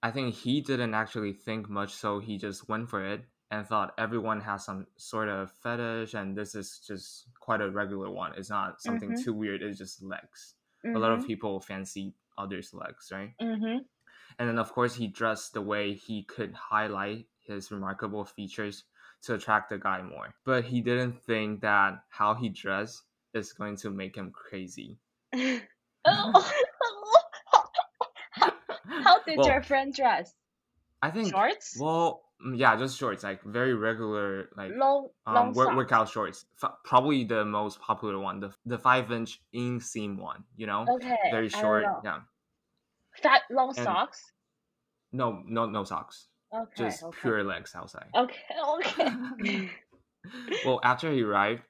[0.03, 3.93] I think he didn't actually think much, so he just went for it and thought
[3.97, 8.33] everyone has some sort of fetish, and this is just quite a regular one.
[8.37, 9.23] It's not something Mhm.
[9.23, 9.61] too weird.
[9.63, 10.55] It's just legs.
[10.93, 13.33] A lot of people fancy others' legs, right?
[13.41, 13.79] Mm-hmm.
[14.39, 18.83] And then, of course, he dressed the way he could highlight his remarkable features
[19.23, 20.33] to attract the guy more.
[20.45, 23.03] But he didn't think that how he dressed
[23.33, 24.97] is going to make him crazy.
[26.05, 26.51] Oh.
[29.03, 30.33] How did Well, your friend dress?
[31.01, 31.31] I think.
[31.31, 31.77] Shorts?
[31.79, 36.45] Well, mm, yeah, just shorts, like very regular, like long, long um, work, workout shorts.
[36.63, 40.43] F- probably the most popular one, the the five inch inseam one.
[40.55, 41.15] You know, Okay.
[41.31, 41.85] very short.
[42.03, 42.19] Yeah.
[43.21, 44.21] Fat long And- socks.
[45.11, 46.27] No, no, no socks.
[46.54, 46.84] Okay.
[46.84, 47.18] Just okay.
[47.20, 48.08] pure legs outside.
[48.14, 48.54] Okay.
[48.78, 49.70] Okay.
[50.64, 51.62] well, after he arrived,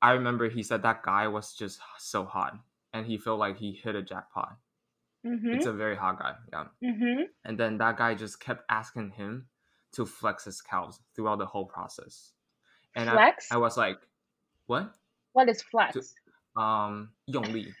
[0.00, 2.54] I remember he said that guy was just so hot,
[2.92, 4.56] and he felt like he hit a jackpot.
[5.26, 5.54] mhm.
[5.54, 6.66] It's a very hot guy, yeah.
[6.82, 7.28] Mhm.
[7.44, 9.48] And then that guy just kept asking him
[9.92, 12.32] to flex his calves throughout the whole process.
[12.94, 13.52] And Flex?
[13.52, 13.98] I, I was like,
[14.66, 14.94] what?
[15.32, 16.14] What is flex?
[16.56, 17.72] Um, 用力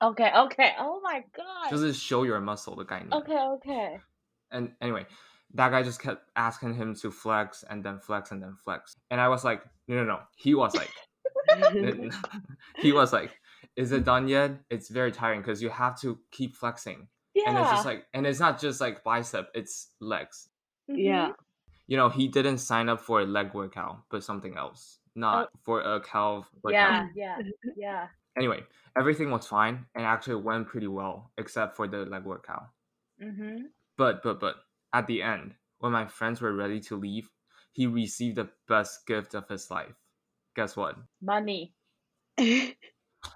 [0.00, 0.30] Okay.
[0.32, 0.74] Okay.
[0.78, 1.70] Oh my god.
[1.70, 3.10] 就是 show your muscle 的概念。
[3.10, 3.38] Okay.
[3.58, 4.00] Okay.
[4.50, 5.06] And anyway,
[5.53, 8.95] that guy just kept asking him to flex and then flex and then flex.
[9.09, 10.19] And I was like, no, no, no.
[10.35, 10.91] He was like,
[12.77, 13.31] he was like,
[13.75, 14.51] is it done yet?
[14.69, 17.07] It's very tiring because you have to keep flexing.
[17.33, 17.43] Yeah.
[17.47, 20.49] And it's just like, and it's not just like bicep, it's legs.
[20.89, 20.95] Mhm.
[20.97, 21.31] yeah.
[21.87, 25.81] You know, he didn't sign up for a leg workout, but something else, not for
[25.81, 27.07] a calf workout.
[27.15, 27.37] Yeah.
[27.39, 27.49] Yeah.
[27.75, 28.07] Yeah.
[28.37, 28.63] Anyway,
[28.95, 32.67] everything was fine and actually went pretty well, except for the leg workout.
[33.19, 33.69] Mhm.
[33.97, 34.55] But but but
[34.92, 37.30] at the end, when my friends were ready to leave,
[37.72, 39.94] he received the best gift of his life.
[40.54, 40.96] Guess what?
[41.20, 41.74] Money.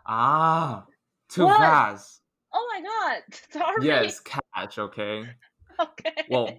[0.06, 0.84] Ah,
[1.28, 1.58] too What?
[1.58, 2.22] fast.
[2.52, 3.22] Oh my god.
[3.50, 3.86] Sorry.
[3.86, 4.78] Yes, cash.
[4.78, 5.24] Okay,
[5.78, 6.24] Okay.
[6.30, 6.58] Well,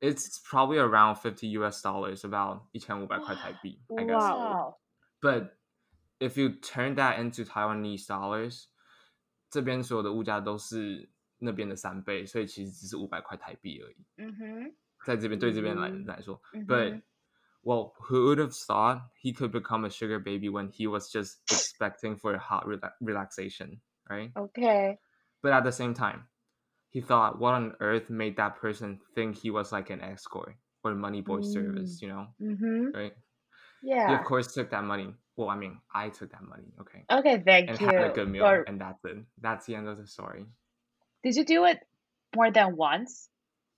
[0.00, 1.82] it's probably around fifty U.S.
[1.82, 4.22] dollars, about 1500块台币, I guess.
[4.22, 4.38] Wow.
[4.38, 4.76] Wow.
[5.20, 5.56] But
[6.20, 8.66] if you turn that into Taiwanese dollars，
[9.50, 11.10] 这边所有的物价都是
[11.42, 13.96] 那边的三倍，所以其实只是五百块台币而已。
[14.16, 14.74] 嗯哼。
[15.06, 17.02] 在这边对这边来嗯来说嗯，but 哼
[17.62, 21.38] well, who would have thought he could become a sugar baby when he was just
[21.50, 24.32] expecting for a hot rela- relaxation, right?
[24.34, 24.98] Okay.
[25.40, 26.28] But at the same time,
[26.90, 30.94] he thought, what on earth made that person think he was like an escort or
[30.94, 32.92] money boy service, you know, Mhm.
[32.94, 33.14] right?
[33.80, 34.18] He Yeah.
[34.18, 35.14] of course took that money.
[35.36, 37.38] Well, I mean, I took that money, okay, Okay.
[37.44, 37.86] Thank and you.
[37.86, 39.24] had a good meal, for- and that's it.
[39.40, 40.46] That's the end of the story.
[41.23, 41.79] Did you do it
[42.35, 43.29] more than once?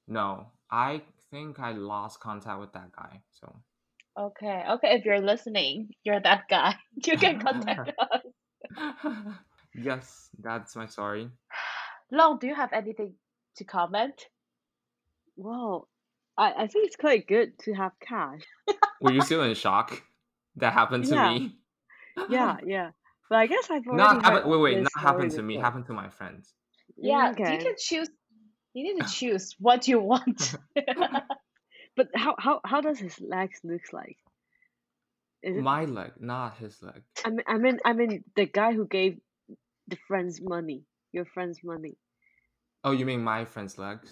[0.08, 3.22] No, I think I lost contact with that guy.
[3.32, 3.56] So
[4.18, 4.64] Okay.
[4.70, 4.96] Okay.
[4.96, 6.76] If you're listening, you're that guy.
[7.06, 8.22] You can contact us.
[9.76, 11.30] yes, that's my story.
[12.12, 13.14] Long, do you have anything
[13.58, 14.26] to comment?
[15.36, 15.90] Well,
[16.38, 18.42] I, I think it's quite good to have cash.
[19.02, 20.02] Were you still in shock?
[20.56, 21.34] That happened to Yeah.
[21.34, 21.58] me.
[22.30, 22.92] Yeah, yeah.
[23.30, 24.50] But I guess I've already not heard happen.
[24.52, 24.76] Wait, wait.
[24.84, 25.58] this Not happened to me.
[25.58, 26.54] Happened to my friends.
[26.98, 27.32] Yeah.
[27.32, 27.54] Okay.
[27.54, 28.10] You can choose.
[28.74, 30.56] You need to choose what you want.
[31.96, 34.18] But how how how does his legs look like?
[35.42, 37.04] Is it, My leg, not his leg.
[37.24, 39.18] I mean I mean I mean the guy who gave
[39.88, 40.84] the friend's money,
[41.14, 41.96] your friend's money.
[42.84, 44.12] Oh, you mean my friend's legs?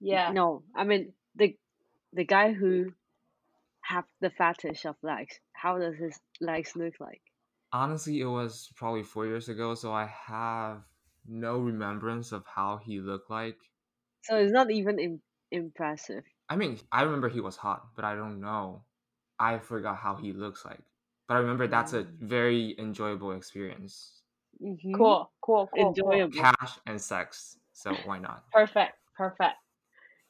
[0.00, 0.32] yeah.
[0.32, 1.56] No, I mean the
[2.12, 2.92] the guy who
[3.82, 5.38] have the fetish of legs.
[5.52, 7.22] How does his legs look like?
[7.72, 10.82] Honestly, it was probably four years ago, so I have
[11.28, 13.58] no remembrance of how he looked like.
[14.22, 16.24] So it's not even Im- impressive.
[16.48, 18.84] I mean, I remember he was hot, but I don't know.
[19.38, 20.80] I forgot how he looks like.
[21.28, 24.22] But I remember that's a very enjoyable experience.
[24.62, 24.94] Mhm.
[24.96, 25.30] Cool.
[25.40, 25.66] Cool.
[25.66, 25.94] Cool.
[25.94, 26.12] cool.
[26.12, 26.32] Enjoyable.
[26.32, 28.44] Cash and sex, so why not?
[28.52, 28.94] Perfect.
[29.16, 29.56] Perfect.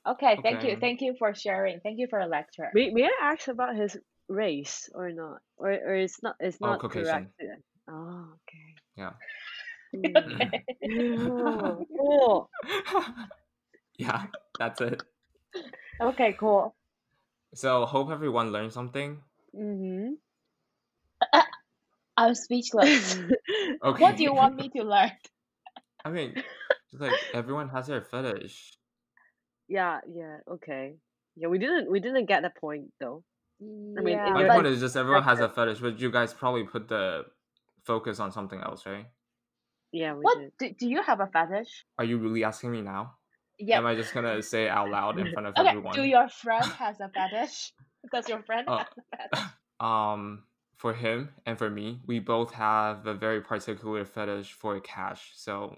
[0.06, 0.36] Okay.
[0.42, 0.76] Thank you.
[0.76, 1.80] Thank you for sharing.
[1.80, 2.70] Thank you for a lecture.
[2.74, 5.40] May, may I ask about his race or not?
[5.56, 7.30] Or or it's not it's Oh, not Caucasian.
[7.38, 7.62] correct.
[7.88, 8.74] Oh, okay.
[8.96, 9.12] Yeah.
[10.04, 10.64] Okay.
[10.88, 12.50] Oh, cool.
[13.98, 14.26] yeah,
[14.58, 15.02] that's it.
[16.00, 16.36] Okay.
[16.38, 16.74] Cool.
[17.54, 19.20] So hope everyone learned something.
[19.54, 20.14] Mm-hmm.
[22.16, 23.18] I'm speechless.
[23.84, 24.02] Okay.
[24.02, 25.12] What do you want me to learn?
[26.04, 26.34] I mean,
[26.90, 28.72] just like everyone has their fetish.
[29.68, 30.96] yeah, yeah, okay.
[31.36, 33.22] Yeah, we didn't we didn't get the point though.
[33.60, 36.64] I mean, yeah, My point is just everyone has a fetish, but you guys probably
[36.64, 37.24] put the
[37.84, 39.06] focus on something else, right?
[39.91, 40.51] Yeah, we what did.
[40.57, 41.85] do, do you have a fetish?
[41.99, 43.15] Are you really asking me now?
[43.59, 43.77] Yeah.
[43.77, 45.69] Am I just gonna say it out loud in front of Okay.
[45.69, 45.93] everyone?
[45.93, 47.73] Do your friend has a fetish?
[48.11, 48.77] Does your friend Oh.
[48.77, 49.45] have a fetish?
[49.79, 50.43] Um,
[50.77, 55.31] for him and for me, we both have a very particular fetish for cash.
[55.35, 55.75] So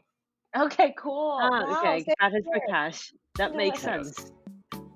[0.56, 0.94] Okay.
[0.96, 1.40] Cool.
[1.42, 2.04] Ah, Wow, okay.
[2.04, 2.68] same That is for here.
[2.70, 3.14] cash.
[3.38, 4.04] That makes Yeah.
[4.04, 4.32] sense.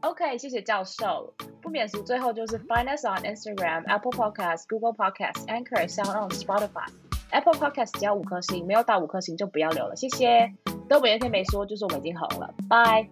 [0.04, 1.34] OK，谢谢教授。
[1.62, 6.88] 不免俗，最后就是 find us on Instagram、Apple Podcast、Google Podcast、Anchor、Sound on Spotify。
[7.33, 10.55] Apple Podcast 只要五颗星，没有到五颗星就不要留了，谢谢。
[10.89, 13.09] 都没天没说，就是我们已经红了，拜。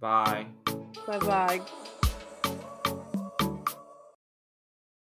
[0.00, 0.46] 拜
[1.06, 1.99] 拜拜 Bye bye.